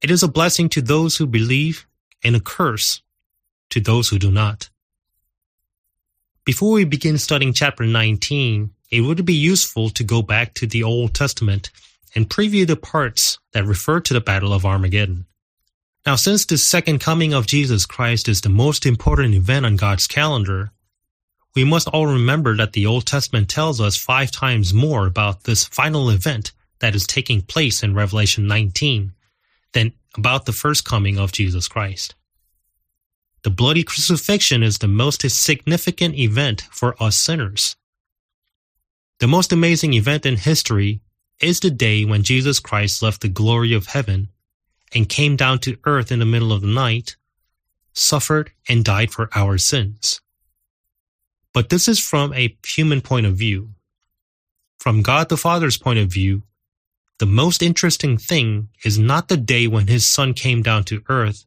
It 0.01 0.11
is 0.11 0.21
a 0.21 0.27
blessing 0.27 0.69
to 0.69 0.81
those 0.81 1.17
who 1.17 1.25
believe 1.25 1.87
and 2.23 2.35
a 2.35 2.39
curse 2.39 3.01
to 3.71 3.79
those 3.79 4.09
who 4.09 4.19
do 4.19 4.31
not. 4.31 4.69
Before 6.45 6.71
we 6.71 6.85
begin 6.85 7.17
studying 7.17 7.51
chapter 7.51 7.83
19, 7.83 8.71
it 8.91 9.01
would 9.01 9.25
be 9.25 9.33
useful 9.33 9.89
to 9.89 10.03
go 10.03 10.21
back 10.21 10.53
to 10.55 10.67
the 10.67 10.83
Old 10.83 11.13
Testament 11.13 11.71
and 12.15 12.29
preview 12.29 12.65
the 12.65 12.77
parts 12.77 13.39
that 13.51 13.65
refer 13.65 13.99
to 13.99 14.13
the 14.13 14.21
Battle 14.21 14.53
of 14.53 14.65
Armageddon. 14.65 15.25
Now, 16.05 16.15
since 16.15 16.45
the 16.45 16.57
second 16.57 16.99
coming 16.99 17.33
of 17.33 17.47
Jesus 17.47 17.85
Christ 17.85 18.29
is 18.29 18.41
the 18.41 18.49
most 18.49 18.85
important 18.85 19.33
event 19.33 19.65
on 19.65 19.75
God's 19.75 20.07
calendar, 20.07 20.71
we 21.53 21.65
must 21.65 21.87
all 21.89 22.07
remember 22.07 22.55
that 22.55 22.73
the 22.73 22.85
Old 22.85 23.05
Testament 23.05 23.49
tells 23.49 23.81
us 23.81 23.97
five 23.97 24.31
times 24.31 24.73
more 24.73 25.07
about 25.07 25.43
this 25.43 25.65
final 25.65 26.09
event 26.09 26.53
that 26.79 26.95
is 26.95 27.07
taking 27.07 27.41
place 27.41 27.83
in 27.83 27.93
Revelation 27.95 28.47
19 28.47 29.01
than 29.01 29.13
about 30.15 30.45
the 30.45 30.53
first 30.53 30.85
coming 30.85 31.17
of 31.17 31.31
Jesus 31.31 31.67
Christ. 31.67 32.15
The 33.43 33.49
bloody 33.49 33.83
crucifixion 33.83 34.63
is 34.63 34.77
the 34.77 34.87
most 34.87 35.21
significant 35.29 36.15
event 36.15 36.63
for 36.71 37.01
us 37.01 37.15
sinners. 37.15 37.75
The 39.19 39.27
most 39.27 39.51
amazing 39.51 39.93
event 39.93 40.25
in 40.25 40.37
history 40.37 41.01
is 41.39 41.59
the 41.59 41.71
day 41.71 42.05
when 42.05 42.23
Jesus 42.23 42.59
Christ 42.59 43.01
left 43.01 43.21
the 43.21 43.29
glory 43.29 43.73
of 43.73 43.87
heaven 43.87 44.29
and 44.93 45.09
came 45.09 45.35
down 45.35 45.59
to 45.59 45.77
earth 45.85 46.11
in 46.11 46.19
the 46.19 46.25
middle 46.25 46.51
of 46.51 46.61
the 46.61 46.67
night, 46.67 47.15
suffered 47.93 48.51
and 48.67 48.83
died 48.83 49.11
for 49.11 49.29
our 49.35 49.57
sins. 49.57 50.21
But 51.53 51.69
this 51.69 51.87
is 51.87 51.99
from 51.99 52.33
a 52.33 52.55
human 52.65 53.01
point 53.01 53.25
of 53.25 53.35
view. 53.35 53.71
From 54.77 55.01
God 55.01 55.29
the 55.29 55.37
Father's 55.37 55.77
point 55.77 55.99
of 55.99 56.09
view, 56.11 56.43
the 57.19 57.25
most 57.25 57.63
interesting 57.63 58.17
thing 58.17 58.69
is 58.83 58.99
not 58.99 59.27
the 59.27 59.37
day 59.37 59.67
when 59.67 59.87
his 59.87 60.05
son 60.05 60.33
came 60.33 60.61
down 60.61 60.83
to 60.85 61.03
earth 61.09 61.45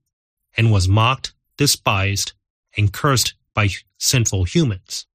and 0.57 0.73
was 0.73 0.89
mocked, 0.89 1.33
despised, 1.57 2.33
and 2.77 2.93
cursed 2.93 3.35
by 3.55 3.69
sinful 3.99 4.45
humans. 4.45 5.07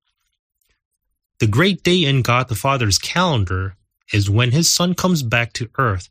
The 1.39 1.47
great 1.47 1.83
day 1.83 2.05
in 2.05 2.21
God 2.21 2.47
the 2.47 2.55
Father's 2.55 2.97
calendar 2.97 3.75
is 4.13 4.29
when 4.29 4.51
his 4.51 4.69
son 4.69 4.93
comes 4.93 5.23
back 5.23 5.51
to 5.53 5.69
earth 5.77 6.09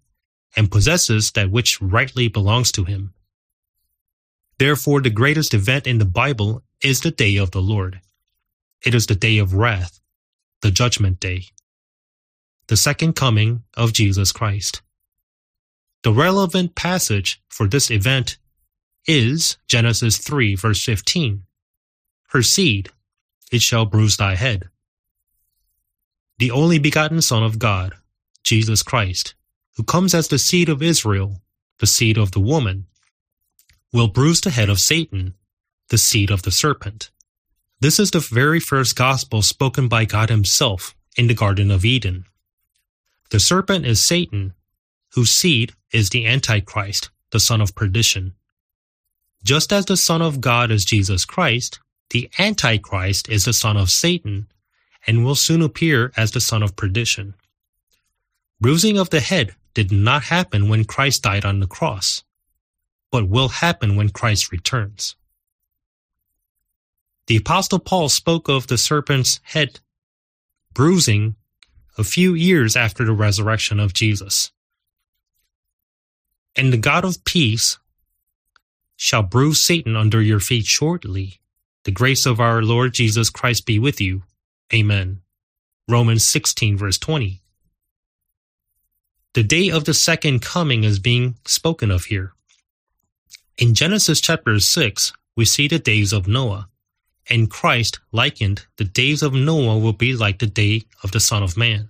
and 0.57 0.71
possesses 0.71 1.31
that 1.33 1.51
which 1.51 1.81
rightly 1.81 2.29
belongs 2.29 2.71
to 2.73 2.85
him. 2.85 3.15
Therefore, 4.59 5.01
the 5.01 5.11
greatest 5.11 5.55
event 5.55 5.87
in 5.87 5.99
the 5.99 6.05
Bible 6.05 6.63
is 6.83 7.01
the 7.01 7.11
day 7.11 7.37
of 7.37 7.51
the 7.53 7.63
Lord. 7.63 8.01
It 8.85 8.95
is 8.95 9.07
the 9.07 9.15
day 9.15 9.39
of 9.39 9.55
wrath, 9.55 10.01
the 10.61 10.71
judgment 10.71 11.19
day 11.19 11.47
the 12.67 12.77
second 12.77 13.15
coming 13.15 13.63
of 13.77 13.93
Jesus 13.93 14.33
Christ. 14.33 14.83
The 16.03 16.13
relevant 16.13 16.75
passage 16.75 17.43
for 17.49 17.67
this 17.67 17.91
event 17.91 18.39
is 19.07 19.57
Genesis 19.69 20.19
3 20.19 20.55
verse 20.55 20.83
15. 20.85 21.43
Her 22.29 22.43
seed, 22.43 22.91
it 23.53 23.63
shall 23.63 23.87
bruise 23.87 24.17
thy 24.17 24.35
head. 24.35 24.69
The 26.39 26.51
only 26.51 26.79
begotten 26.79 27.23
Son 27.23 27.43
of 27.43 27.59
God, 27.59 27.95
Jesus 28.43 28.83
Christ, 28.83 29.35
who 29.77 29.85
comes 29.85 30.15
as 30.15 30.29
the 30.29 30.39
seed 30.39 30.69
of 30.69 30.83
Israel, 30.83 31.41
the 31.79 31.87
seed 31.87 32.19
of 32.19 32.33
the 32.33 32.41
woman, 32.41 32.87
will 33.93 34.09
bruise 34.09 34.41
the 34.41 34.51
head 34.51 34.69
of 34.69 34.81
Satan, 34.81 35.35
the 35.91 35.99
seed 35.99 36.31
of 36.31 36.43
the 36.43 36.51
serpent. 36.51 37.11
This 37.81 38.01
is 38.01 38.11
the 38.11 38.21
very 38.21 38.61
first 38.61 38.97
gospel 38.97 39.43
spoken 39.43 39.89
by 39.89 40.05
God 40.05 40.31
himself 40.31 40.95
in 41.17 41.29
the 41.29 41.35
Garden 41.35 41.71
of 41.71 41.85
Eden. 41.85 42.25
The 43.31 43.41
serpent 43.41 43.87
is 43.87 44.03
Satan, 44.03 44.55
whose 45.15 45.33
seed 45.33 45.73
is 45.93 46.11
the 46.11 46.27
Antichrist, 46.27 47.11
the 47.31 47.41
son 47.41 47.61
of 47.61 47.75
perdition. 47.75 48.35
Just 49.43 49.73
as 49.73 49.85
the 49.85 49.97
Son 49.97 50.23
of 50.23 50.41
God 50.41 50.71
is 50.71 50.85
Jesus 50.85 51.25
Christ, 51.25 51.79
the 52.11 52.31
Antichrist 52.39 53.29
is 53.29 53.45
the 53.45 53.53
son 53.53 53.77
of 53.77 53.91
Satan 53.91 54.49
and 55.07 55.25
will 55.25 55.35
soon 55.35 55.61
appear 55.61 56.13
as 56.17 56.31
the 56.31 56.41
son 56.41 56.63
of 56.63 56.77
perdition. 56.77 57.35
Bruising 58.61 58.99
of 58.99 59.11
the 59.11 59.21
head 59.21 59.55
did 59.75 59.93
not 59.93 60.25
happen 60.25 60.69
when 60.69 60.85
Christ 60.85 61.23
died 61.23 61.45
on 61.45 61.61
the 61.61 61.67
cross, 61.67 62.23
but 63.11 63.29
will 63.29 63.49
happen 63.49 63.97
when 63.97 64.09
Christ 64.09 64.51
returns. 64.51 65.17
The 67.27 67.37
Apostle 67.37 67.79
Paul 67.79 68.09
spoke 68.09 68.49
of 68.49 68.67
the 68.67 68.79
serpent's 68.79 69.41
head 69.43 69.81
bruising 70.73 71.37
a 71.97 72.05
few 72.05 72.35
years 72.35 72.77
after 72.77 73.05
the 73.05 73.13
resurrection 73.13 73.79
of 73.79 73.93
Jesus. 73.95 74.53
And 76.57 76.73
the 76.73 76.79
God 76.79 77.05
of 77.05 77.25
peace 77.25 77.79
shall 78.97 79.23
bruise 79.23 79.61
Satan 79.61 79.97
under 79.97 80.23
your 80.23 80.41
feet 80.41 80.67
shortly. 80.67 81.41
The 81.85 81.91
grace 81.91 82.27
of 82.27 82.41
our 82.41 82.63
Lord 82.63 82.95
Jesus 82.95 83.29
Christ 83.31 83.67
be 83.67 83.79
with 83.79 84.01
you. 84.01 84.23
Amen. 84.73 85.21
Romans 85.89 86.27
16, 86.27 86.79
verse 86.79 86.99
20. 86.99 87.43
The 89.35 89.43
day 89.43 89.69
of 89.69 89.85
the 89.85 89.95
second 89.95 90.41
coming 90.43 90.85
is 90.85 90.99
being 90.99 91.37
spoken 91.45 91.91
of 91.91 92.05
here. 92.05 92.33
In 93.59 93.75
Genesis 93.75 94.21
chapter 94.21 94.59
6, 94.59 95.13
we 95.37 95.45
see 95.45 95.69
the 95.69 95.79
days 95.79 96.13
of 96.13 96.29
Noah 96.29 96.69
and 97.29 97.51
Christ 97.51 98.01
likened 98.13 98.67
the 98.77 98.85
days 98.85 99.23
of 99.23 99.33
Noah 99.33 99.79
will 99.79 99.93
be 99.93 100.15
like 100.15 100.39
the 100.39 100.47
day 100.47 100.83
of 101.03 101.13
the 101.13 101.21
Son 101.21 101.43
of 101.43 101.57
Man. 101.57 101.89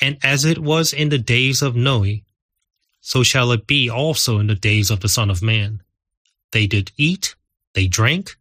And 0.00 0.18
as 0.22 0.44
it 0.44 0.58
was 0.58 0.92
in 0.92 1.08
the 1.08 1.18
days 1.18 1.62
of 1.62 1.76
Noah, 1.76 2.20
so 3.00 3.22
shall 3.22 3.52
it 3.52 3.66
be 3.66 3.90
also 3.90 4.38
in 4.38 4.46
the 4.46 4.54
days 4.54 4.90
of 4.90 5.00
the 5.00 5.08
Son 5.08 5.30
of 5.30 5.42
Man. 5.42 5.82
They 6.52 6.66
did 6.66 6.92
eat, 6.96 7.34
they 7.74 7.86
drank, 7.86 8.36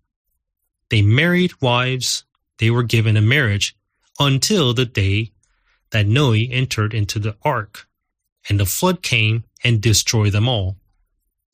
they 0.90 1.02
married 1.02 1.62
wives, 1.62 2.24
they 2.60 2.70
were 2.70 2.84
given 2.84 3.18
in 3.18 3.28
marriage 3.28 3.76
until 4.20 4.74
the 4.74 4.86
day 4.86 5.32
that 5.90 6.08
Noah 6.08 6.38
entered 6.38 6.94
into 6.94 7.20
the 7.20 7.36
ark, 7.44 7.88
and 8.48 8.60
the 8.60 8.66
flood 8.66 9.02
came 9.02 9.44
and 9.64 9.82
destroyed 9.82 10.34
them 10.34 10.48
all. 10.48 10.78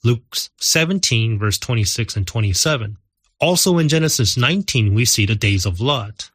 Luke 0.03 0.35
17, 0.59 1.39
verse 1.39 1.57
26 1.57 2.15
and 2.15 2.27
27. 2.27 2.97
Also 3.39 3.77
in 3.77 3.87
Genesis 3.87 4.35
19, 4.35 4.93
we 4.93 5.05
see 5.05 5.25
the 5.25 5.35
days 5.35 5.65
of 5.65 5.79
Lot. 5.79 6.29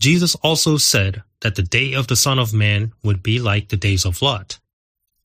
Jesus 0.00 0.34
also 0.36 0.76
said 0.76 1.22
that 1.40 1.54
the 1.54 1.62
day 1.62 1.92
of 1.92 2.08
the 2.08 2.16
Son 2.16 2.38
of 2.38 2.52
Man 2.52 2.92
would 3.04 3.22
be 3.22 3.38
like 3.38 3.68
the 3.68 3.76
days 3.76 4.04
of 4.04 4.20
Lot. 4.20 4.58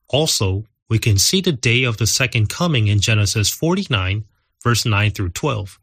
Also, 0.07 0.65
we 0.89 0.99
can 0.99 1.17
see 1.17 1.41
the 1.41 1.51
day 1.51 1.83
of 1.83 1.97
the 1.97 2.07
second 2.07 2.49
coming 2.49 2.87
in 2.87 2.99
Genesis 2.99 3.49
49, 3.49 4.25
verse 4.63 4.85
9 4.85 5.11
through 5.11 5.29
12. 5.29 5.79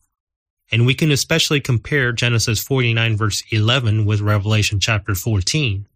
And 0.70 0.86
we 0.86 0.94
can 0.94 1.10
especially 1.10 1.60
compare 1.60 2.12
Genesis 2.12 2.62
49, 2.62 3.16
verse 3.16 3.42
11 3.50 4.06
with 4.06 4.20
Revelation 4.20 4.80
chapter 4.80 5.14
14. 5.14 5.86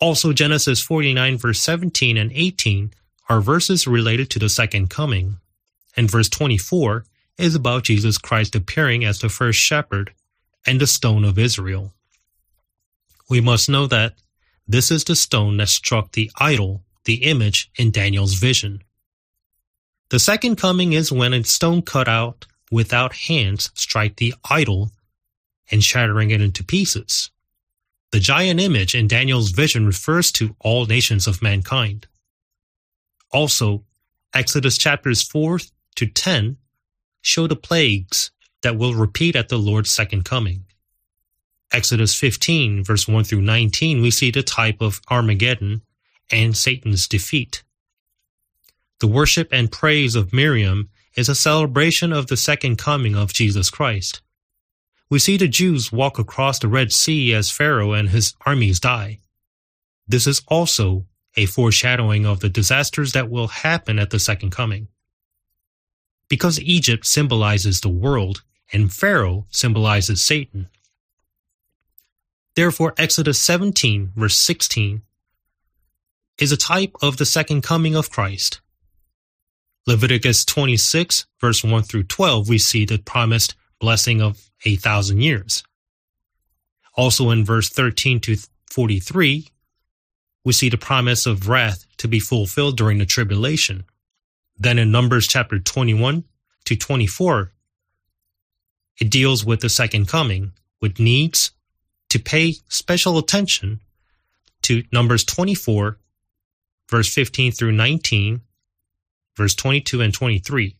Also, 0.00 0.32
Genesis 0.32 0.80
49, 0.80 1.38
verse 1.38 1.60
17 1.60 2.16
and 2.16 2.32
18 2.34 2.92
are 3.28 3.40
verses 3.40 3.86
related 3.86 4.30
to 4.30 4.38
the 4.38 4.48
second 4.48 4.90
coming. 4.90 5.36
And 5.96 6.10
verse 6.10 6.28
24 6.28 7.04
is 7.38 7.54
about 7.54 7.84
Jesus 7.84 8.18
Christ 8.18 8.54
appearing 8.54 9.04
as 9.04 9.18
the 9.18 9.28
first 9.28 9.58
shepherd 9.58 10.12
and 10.66 10.80
the 10.80 10.86
stone 10.86 11.24
of 11.24 11.38
Israel. 11.38 11.92
We 13.28 13.40
must 13.40 13.68
know 13.68 13.86
that 13.86 14.14
this 14.68 14.90
is 14.90 15.04
the 15.04 15.16
stone 15.16 15.56
that 15.56 15.68
struck 15.68 16.12
the 16.12 16.30
idol, 16.38 16.82
the 17.04 17.24
image, 17.24 17.70
in 17.76 17.90
Daniel's 17.90 18.34
vision. 18.34 18.82
The 20.10 20.18
second 20.18 20.56
coming 20.56 20.92
is 20.92 21.10
when 21.10 21.32
a 21.32 21.42
stone 21.42 21.82
cut 21.82 22.08
out 22.08 22.46
without 22.70 23.14
hands 23.14 23.70
strike 23.74 24.16
the 24.16 24.34
idol 24.48 24.92
and 25.70 25.82
shattering 25.82 26.30
it 26.30 26.40
into 26.40 26.62
pieces. 26.62 27.30
The 28.12 28.20
giant 28.20 28.60
image 28.60 28.94
in 28.94 29.08
Daniel's 29.08 29.50
vision 29.50 29.86
refers 29.86 30.30
to 30.32 30.54
all 30.60 30.84
nations 30.84 31.26
of 31.26 31.42
mankind. 31.42 32.06
Also, 33.30 33.84
Exodus 34.34 34.76
chapters 34.76 35.22
4 35.22 35.60
to 35.96 36.06
10 36.06 36.58
show 37.22 37.46
the 37.46 37.56
plagues 37.56 38.30
that 38.62 38.76
will 38.76 38.94
repeat 38.94 39.34
at 39.34 39.48
the 39.48 39.58
Lord's 39.58 39.90
second 39.90 40.24
coming. 40.24 40.64
Exodus 41.72 42.14
15, 42.14 42.84
verse 42.84 43.08
1 43.08 43.24
through 43.24 43.40
19, 43.40 44.02
we 44.02 44.10
see 44.10 44.30
the 44.30 44.42
type 44.42 44.82
of 44.82 45.00
Armageddon 45.10 45.82
and 46.30 46.56
Satan's 46.56 47.08
defeat. 47.08 47.62
The 49.00 49.06
worship 49.06 49.48
and 49.50 49.72
praise 49.72 50.14
of 50.14 50.32
Miriam 50.32 50.90
is 51.16 51.28
a 51.28 51.34
celebration 51.34 52.12
of 52.12 52.26
the 52.26 52.36
second 52.36 52.76
coming 52.76 53.16
of 53.16 53.32
Jesus 53.32 53.70
Christ. 53.70 54.20
We 55.10 55.18
see 55.18 55.36
the 55.36 55.48
Jews 55.48 55.92
walk 55.92 56.18
across 56.18 56.58
the 56.58 56.68
Red 56.68 56.92
Sea 56.92 57.34
as 57.34 57.50
Pharaoh 57.50 57.92
and 57.92 58.08
his 58.08 58.34
armies 58.46 58.80
die. 58.80 59.18
This 60.06 60.26
is 60.26 60.42
also 60.48 61.06
a 61.36 61.46
foreshadowing 61.46 62.26
of 62.26 62.40
the 62.40 62.48
disasters 62.48 63.12
that 63.12 63.30
will 63.30 63.48
happen 63.48 63.98
at 63.98 64.10
the 64.10 64.18
second 64.18 64.50
coming. 64.50 64.88
Because 66.32 66.58
Egypt 66.60 67.04
symbolizes 67.04 67.82
the 67.82 67.90
world, 67.90 68.42
and 68.72 68.90
Pharaoh 68.90 69.44
symbolizes 69.50 70.24
Satan. 70.24 70.70
Therefore, 72.56 72.94
Exodus 72.96 73.38
17, 73.38 74.12
verse 74.16 74.38
16, 74.38 75.02
is 76.38 76.50
a 76.50 76.56
type 76.56 76.92
of 77.02 77.18
the 77.18 77.26
second 77.26 77.60
coming 77.60 77.94
of 77.94 78.10
Christ. 78.10 78.62
Leviticus 79.86 80.46
26, 80.46 81.26
verse 81.38 81.62
1 81.62 81.82
through 81.82 82.04
12, 82.04 82.48
we 82.48 82.56
see 82.56 82.86
the 82.86 82.96
promised 82.96 83.54
blessing 83.78 84.22
of 84.22 84.48
a 84.64 84.76
thousand 84.76 85.20
years. 85.20 85.62
Also 86.96 87.28
in 87.28 87.44
verse 87.44 87.68
13 87.68 88.20
to 88.20 88.38
43, 88.70 89.48
we 90.46 90.52
see 90.54 90.70
the 90.70 90.78
promise 90.78 91.26
of 91.26 91.50
wrath 91.50 91.84
to 91.98 92.08
be 92.08 92.20
fulfilled 92.20 92.78
during 92.78 92.96
the 92.96 93.04
tribulation. 93.04 93.84
Then 94.62 94.78
in 94.78 94.92
Numbers 94.92 95.26
chapter 95.26 95.58
21 95.58 96.22
to 96.66 96.76
24, 96.76 97.52
it 99.00 99.10
deals 99.10 99.44
with 99.44 99.60
the 99.60 99.68
second 99.68 100.06
coming, 100.06 100.52
which 100.78 101.00
needs 101.00 101.50
to 102.10 102.20
pay 102.20 102.54
special 102.68 103.18
attention 103.18 103.80
to 104.62 104.84
Numbers 104.92 105.24
24, 105.24 105.98
verse 106.88 107.12
15 107.12 107.50
through 107.50 107.72
19, 107.72 108.40
verse 109.36 109.56
22 109.56 110.00
and 110.00 110.14
23. 110.14 110.76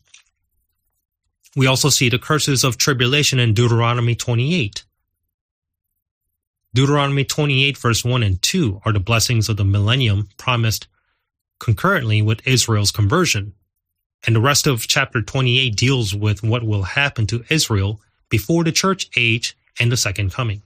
We 1.56 1.66
also 1.66 1.88
see 1.88 2.08
the 2.08 2.20
curses 2.20 2.62
of 2.62 2.78
tribulation 2.78 3.40
in 3.40 3.52
Deuteronomy 3.52 4.14
28. 4.14 4.84
Deuteronomy 6.72 7.24
28, 7.24 7.76
verse 7.78 8.04
1 8.04 8.22
and 8.22 8.40
2 8.40 8.82
are 8.84 8.92
the 8.92 9.00
blessings 9.00 9.48
of 9.48 9.56
the 9.56 9.64
millennium 9.64 10.28
promised 10.36 10.86
concurrently 11.58 12.22
with 12.22 12.46
Israel's 12.46 12.92
conversion. 12.92 13.54
And 14.24 14.36
the 14.36 14.40
rest 14.40 14.66
of 14.66 14.86
chapter 14.86 15.20
28 15.20 15.74
deals 15.74 16.14
with 16.14 16.42
what 16.42 16.62
will 16.62 16.84
happen 16.84 17.26
to 17.28 17.44
Israel 17.50 18.00
before 18.28 18.64
the 18.64 18.72
church 18.72 19.10
age 19.16 19.56
and 19.80 19.90
the 19.90 19.96
second 19.96 20.32
coming. 20.32 20.62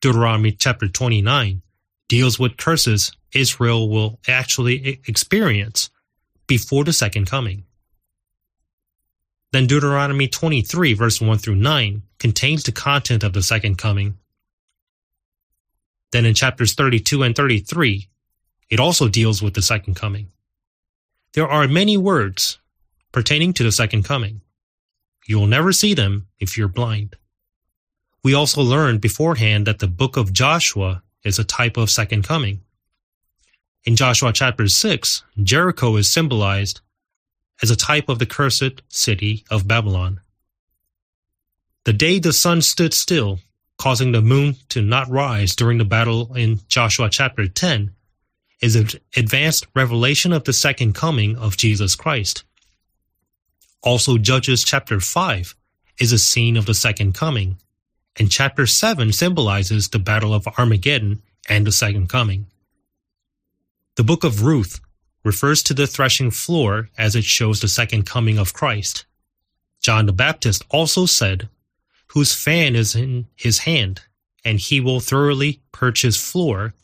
Deuteronomy 0.00 0.52
chapter 0.52 0.88
29 0.88 1.62
deals 2.08 2.38
with 2.38 2.56
curses 2.56 3.12
Israel 3.32 3.88
will 3.88 4.18
actually 4.26 5.00
experience 5.06 5.90
before 6.46 6.84
the 6.84 6.92
second 6.92 7.26
coming. 7.30 7.64
Then 9.52 9.66
Deuteronomy 9.66 10.26
23 10.26 10.94
verse 10.94 11.20
1 11.20 11.38
through 11.38 11.56
9 11.56 12.02
contains 12.18 12.64
the 12.64 12.72
content 12.72 13.22
of 13.22 13.32
the 13.32 13.42
second 13.42 13.78
coming. 13.78 14.16
Then 16.12 16.24
in 16.24 16.34
chapters 16.34 16.74
32 16.74 17.22
and 17.22 17.36
33, 17.36 18.08
it 18.68 18.80
also 18.80 19.08
deals 19.08 19.42
with 19.42 19.54
the 19.54 19.62
second 19.62 19.94
coming. 19.94 20.28
There 21.32 21.48
are 21.48 21.68
many 21.68 21.96
words 21.96 22.58
pertaining 23.12 23.52
to 23.54 23.62
the 23.62 23.70
second 23.70 24.04
coming. 24.04 24.40
You 25.26 25.38
will 25.38 25.46
never 25.46 25.72
see 25.72 25.94
them 25.94 26.26
if 26.40 26.58
you're 26.58 26.66
blind. 26.66 27.16
We 28.24 28.34
also 28.34 28.62
learned 28.62 29.00
beforehand 29.00 29.66
that 29.66 29.78
the 29.78 29.86
book 29.86 30.16
of 30.16 30.32
Joshua 30.32 31.02
is 31.22 31.38
a 31.38 31.44
type 31.44 31.76
of 31.76 31.88
second 31.88 32.24
coming. 32.24 32.62
In 33.84 33.96
Joshua 33.96 34.32
chapter 34.32 34.66
6, 34.66 35.22
Jericho 35.42 35.96
is 35.96 36.10
symbolized 36.10 36.80
as 37.62 37.70
a 37.70 37.76
type 37.76 38.08
of 38.08 38.18
the 38.18 38.26
cursed 38.26 38.82
city 38.88 39.44
of 39.50 39.68
Babylon. 39.68 40.20
The 41.84 41.92
day 41.92 42.18
the 42.18 42.32
sun 42.32 42.60
stood 42.60 42.92
still, 42.92 43.38
causing 43.78 44.12
the 44.12 44.20
moon 44.20 44.56
to 44.70 44.82
not 44.82 45.08
rise 45.08 45.54
during 45.54 45.78
the 45.78 45.84
battle 45.84 46.34
in 46.34 46.60
Joshua 46.68 47.08
chapter 47.08 47.46
10, 47.46 47.94
is 48.60 48.76
an 48.76 48.88
advanced 49.16 49.66
revelation 49.74 50.32
of 50.32 50.44
the 50.44 50.52
second 50.52 50.94
coming 50.94 51.36
of 51.36 51.56
Jesus 51.56 51.94
Christ. 51.94 52.44
Also, 53.82 54.18
Judges 54.18 54.62
chapter 54.62 55.00
5 55.00 55.54
is 55.98 56.12
a 56.12 56.18
scene 56.18 56.56
of 56.56 56.66
the 56.66 56.74
second 56.74 57.14
coming, 57.14 57.56
and 58.18 58.30
chapter 58.30 58.66
7 58.66 59.12
symbolizes 59.12 59.88
the 59.88 59.98
battle 59.98 60.34
of 60.34 60.46
Armageddon 60.58 61.22
and 61.48 61.66
the 61.66 61.72
second 61.72 62.08
coming. 62.08 62.46
The 63.96 64.04
book 64.04 64.24
of 64.24 64.42
Ruth 64.42 64.80
refers 65.24 65.62
to 65.64 65.74
the 65.74 65.86
threshing 65.86 66.30
floor 66.30 66.88
as 66.96 67.16
it 67.16 67.24
shows 67.24 67.60
the 67.60 67.68
second 67.68 68.06
coming 68.06 68.38
of 68.38 68.54
Christ. 68.54 69.06
John 69.80 70.06
the 70.06 70.12
Baptist 70.12 70.64
also 70.70 71.06
said, 71.06 71.48
Whose 72.08 72.34
fan 72.34 72.74
is 72.74 72.94
in 72.94 73.26
his 73.36 73.60
hand, 73.60 74.02
and 74.44 74.58
he 74.58 74.80
will 74.80 75.00
thoroughly 75.00 75.62
purge 75.72 76.02
his 76.02 76.16
floor 76.16 76.74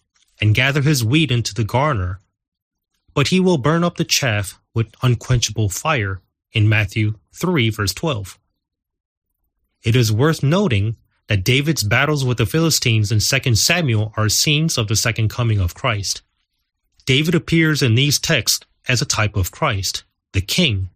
and 0.41 0.55
gather 0.55 0.83
his 0.83 1.05
wheat 1.05 1.31
into 1.31 1.55
the 1.55 1.65
garner. 1.65 2.21
But 3.15 3.29
he 3.29 3.41
will 3.41 3.59
burn 3.59 3.85
up 3.85 3.97
the 3.97 4.05
chaff 4.05 4.61
with 4.75 4.95
unquenchable 5.03 5.69
fire 5.69 6.21
in 6.53 6.69
Matthew 6.69 7.15
3 7.33 7.71
verse 7.71 7.95
12. 7.95 8.39
It 9.83 9.97
is 9.97 10.13
worth 10.13 10.43
noting 10.43 10.97
that 11.29 11.45
David's 11.45 11.83
battles 11.83 12.25
with 12.25 12.39
the 12.39 12.47
Philistines 12.47 13.11
in 13.11 13.21
2 13.21 13.55
Samuel 13.55 14.13
are 14.17 14.29
scenes 14.29 14.79
of 14.79 14.89
the 14.89 14.97
second 14.97 15.29
coming 15.29 15.61
of 15.61 15.75
Christ. 15.75 16.23
David 17.05 17.35
appears 17.35 17.83
in 17.83 17.95
these 17.95 18.19
texts 18.19 18.67
as 18.89 19.01
a 19.01 19.07
type 19.07 19.37
of 19.37 19.51
Christ, 19.51 20.05
the 20.33 20.41
king. 20.41 20.91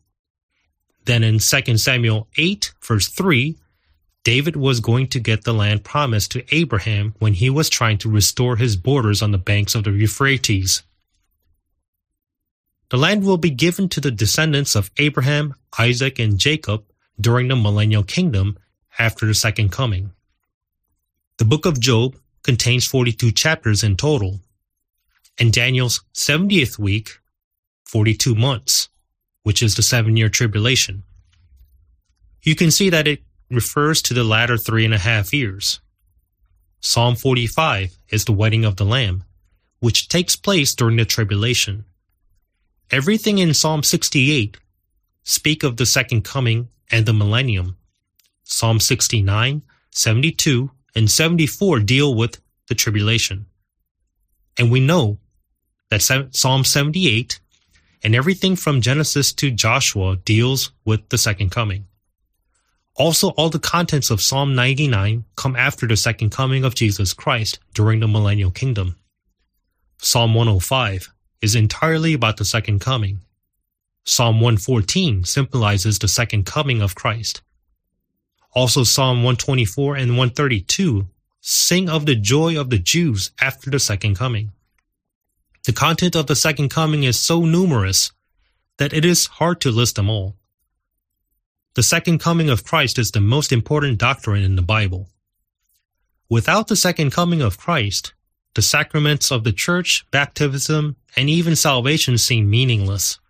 Then 1.05 1.25
in 1.25 1.39
2 1.39 1.77
Samuel 1.79 2.29
8 2.37 2.73
verse 2.83 3.09
3, 3.09 3.57
David 4.23 4.55
was 4.55 4.81
going 4.81 5.09
to 5.09 5.21
get 5.21 5.45
the 5.45 5.55
land 5.55 5.83
promised 5.83 6.33
to 6.33 6.55
Abraham 6.55 7.15
when 7.19 7.35
he 7.35 7.49
was 7.49 7.69
trying 7.69 7.99
to 7.99 8.11
restore 8.11 8.57
his 8.57 8.77
borders 8.77 9.23
on 9.23 9.31
the 9.31 9.39
banks 9.39 9.75
of 9.75 9.85
the 9.85 9.93
Euphrates. 9.93 10.83
The 12.91 12.99
land 12.99 13.25
will 13.25 13.39
be 13.39 13.51
given 13.51 13.89
to 13.91 14.01
the 14.01 14.11
descendants 14.11 14.75
of 14.75 14.91
Abraham, 14.99 15.55
Isaac, 15.79 16.19
and 16.19 16.39
Jacob 16.39 16.85
during 17.19 17.49
the 17.49 17.57
millennial 17.57 18.03
kingdom 18.03 18.59
after 18.99 19.27
the 19.27 19.35
second 19.35 19.71
coming. 19.71 20.11
The 21.39 21.45
book 21.45 21.65
of 21.65 21.81
Job 21.81 22.17
contains 22.43 22.87
42 22.87 23.33
chapters 23.33 23.83
in 23.83 23.97
total, 23.97 24.41
and 25.39 25.53
Daniel's 25.53 26.03
70th 26.15 26.79
week, 26.79 27.21
42 27.85 28.35
months, 28.35 28.89
which 29.45 29.63
is 29.63 29.77
the 29.77 29.83
seven 29.83 30.17
year 30.17 30.29
tribulation. 30.29 31.05
You 32.43 32.55
can 32.55 32.71
see 32.71 32.91
that 32.91 33.07
it 33.07 33.23
refers 33.51 34.01
to 34.03 34.15
the 34.15 34.25
latter 34.25 34.57
three 34.57 34.85
and 34.85 34.95
a 34.95 34.99
half 34.99 35.33
years. 35.35 35.81
Psalm 36.81 37.17
45 37.17 37.97
is 38.09 38.25
the 38.25 38.33
wedding 38.33 38.65
of 38.65 38.77
the 38.77 38.85
Lamb, 38.85 39.25
which 39.81 40.09
takes 40.09 40.37
place 40.37 40.75
during 40.75 40.97
the 40.97 41.05
tribulation. 41.05 41.85
Everything 42.91 43.39
in 43.39 43.53
Psalm 43.55 43.83
68 43.83 44.57
speak 45.23 45.63
of 45.63 45.77
the 45.77 45.87
second 45.87 46.25
coming 46.25 46.69
and 46.91 47.07
the 47.07 47.13
millennium. 47.13 47.77
Psalm 48.45 48.81
69, 48.81 49.63
72, 49.91 50.71
and 50.95 51.11
74 51.11 51.81
deal 51.81 52.15
with 52.15 52.41
the 52.69 52.75
tribulation. 52.75 53.47
And 54.59 54.71
we 54.71 54.81
know 54.81 55.19
that 55.91 56.03
Psalm 56.33 56.65
78 56.65 57.41
and 58.03 58.15
everything 58.15 58.57
from 58.57 58.81
Genesis 58.81 59.33
to 59.35 59.51
Joshua 59.51 60.17
deals 60.17 60.73
with 60.85 61.09
the 61.11 61.19
second 61.19 61.51
coming. 61.51 61.87
Also, 63.01 63.31
all 63.31 63.49
the 63.49 63.59
contents 63.59 64.11
of 64.11 64.21
Psalm 64.21 64.55
99 64.55 65.25
come 65.35 65.57
after 65.57 65.87
the 65.87 65.97
second 65.97 66.29
coming 66.29 66.67
of 66.67 66.75
Jesus 66.75 67.15
Christ 67.15 67.59
during 67.73 68.01
the 68.01 68.07
millennial 68.07 68.51
kingdom. 68.51 68.97
Psalm 70.03 70.35
105 70.35 71.11
is 71.41 71.55
entirely 71.55 72.13
about 72.13 72.37
the 72.37 72.45
second 72.45 72.81
coming. 72.81 73.21
Psalm 74.05 74.35
114 74.43 75.25
symbolizes 75.25 75.99
the 75.99 76.09
second 76.09 76.45
coming 76.45 76.83
of 76.83 76.95
Christ. 76.95 77.41
Also, 78.55 78.85
Psalm 78.85 79.25
124 79.25 79.97
and 79.97 80.19
132 80.19 81.07
sing 81.41 81.89
of 81.89 82.05
the 82.05 82.17
joy 82.17 82.61
of 82.61 82.69
the 82.69 82.79
Jews 82.79 83.31
after 83.41 83.71
the 83.71 83.81
second 83.81 84.17
coming. 84.17 84.53
The 85.65 85.73
content 85.73 86.15
of 86.15 86.27
the 86.27 86.37
second 86.37 86.69
coming 86.69 87.05
is 87.05 87.19
so 87.19 87.47
numerous 87.47 88.13
that 88.77 88.93
it 88.93 89.07
is 89.07 89.25
hard 89.39 89.59
to 89.63 89.71
list 89.71 89.97
them 89.97 90.11
all. 90.11 90.37
The 91.75 91.83
second 91.85 92.19
coming 92.19 92.51
of 92.51 92.65
Christ 92.65 92.99
is 92.99 93.13
the 93.13 93.21
most 93.21 93.53
important 93.53 93.99
doctrine 93.99 94.43
in 94.43 94.57
the 94.57 94.63
Bible. 94.63 95.09
Without 96.29 96.67
the 96.67 96.75
second 96.75 97.13
coming 97.13 97.41
of 97.41 97.59
Christ, 97.59 98.13
the 98.55 98.63
sacraments 98.63 99.31
of 99.31 99.45
the 99.45 99.53
church, 99.53 100.05
baptism, 100.11 100.97
and 101.17 101.31
even 101.31 101.55
salvation 101.55 102.19
seem 102.19 102.51
meaningless. 102.51 103.21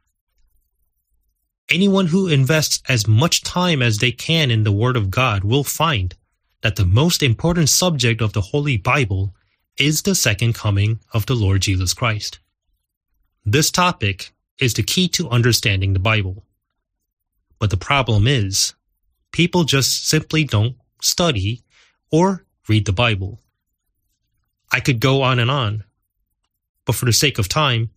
Anyone 1.68 2.06
who 2.06 2.28
invests 2.28 2.82
as 2.88 3.06
much 3.06 3.42
time 3.42 3.82
as 3.82 3.98
they 3.98 4.10
can 4.10 4.50
in 4.50 4.64
the 4.64 4.72
Word 4.72 4.96
of 4.96 5.10
God 5.10 5.44
will 5.44 5.62
find 5.62 6.14
that 6.62 6.76
the 6.76 6.86
most 6.86 7.22
important 7.22 7.68
subject 7.68 8.22
of 8.22 8.32
the 8.32 8.40
Holy 8.40 8.78
Bible 8.78 9.34
is 9.78 10.02
the 10.02 10.14
second 10.14 10.54
coming 10.54 11.00
of 11.12 11.26
the 11.26 11.36
Lord 11.36 11.60
Jesus 11.60 11.92
Christ. 11.92 12.38
This 13.44 13.70
topic 13.70 14.32
is 14.58 14.74
the 14.74 14.82
key 14.82 15.08
to 15.08 15.28
understanding 15.28 15.92
the 15.92 15.98
Bible. 15.98 16.44
But 17.60 17.70
the 17.70 17.76
problem 17.76 18.26
is, 18.26 18.74
people 19.30 19.62
just 19.62 20.08
simply 20.08 20.42
don't 20.42 20.76
study 21.00 21.62
or 22.10 22.44
read 22.68 22.86
the 22.86 22.92
Bible. 22.92 23.38
I 24.72 24.80
could 24.80 24.98
go 24.98 25.22
on 25.22 25.38
and 25.38 25.50
on, 25.50 25.84
but 26.86 26.94
for 26.94 27.04
the 27.04 27.12
sake 27.12 27.38
of 27.38 27.48
time, 27.48 27.90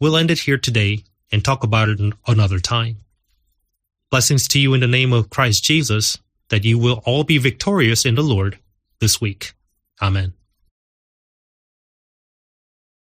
we'll 0.00 0.16
end 0.16 0.30
it 0.30 0.40
here 0.40 0.58
today 0.58 1.04
and 1.32 1.42
talk 1.44 1.64
about 1.64 1.88
it 1.88 2.00
another 2.26 2.58
time. 2.58 2.98
Blessings 4.10 4.48
to 4.48 4.58
you 4.58 4.74
in 4.74 4.80
the 4.80 4.86
name 4.86 5.12
of 5.12 5.30
Christ 5.30 5.64
Jesus, 5.64 6.18
that 6.48 6.64
you 6.64 6.78
will 6.78 7.02
all 7.06 7.24
be 7.24 7.38
victorious 7.38 8.04
in 8.04 8.14
the 8.14 8.22
Lord 8.22 8.58
this 9.00 9.20
week. 9.20 9.54
Amen. 10.02 10.34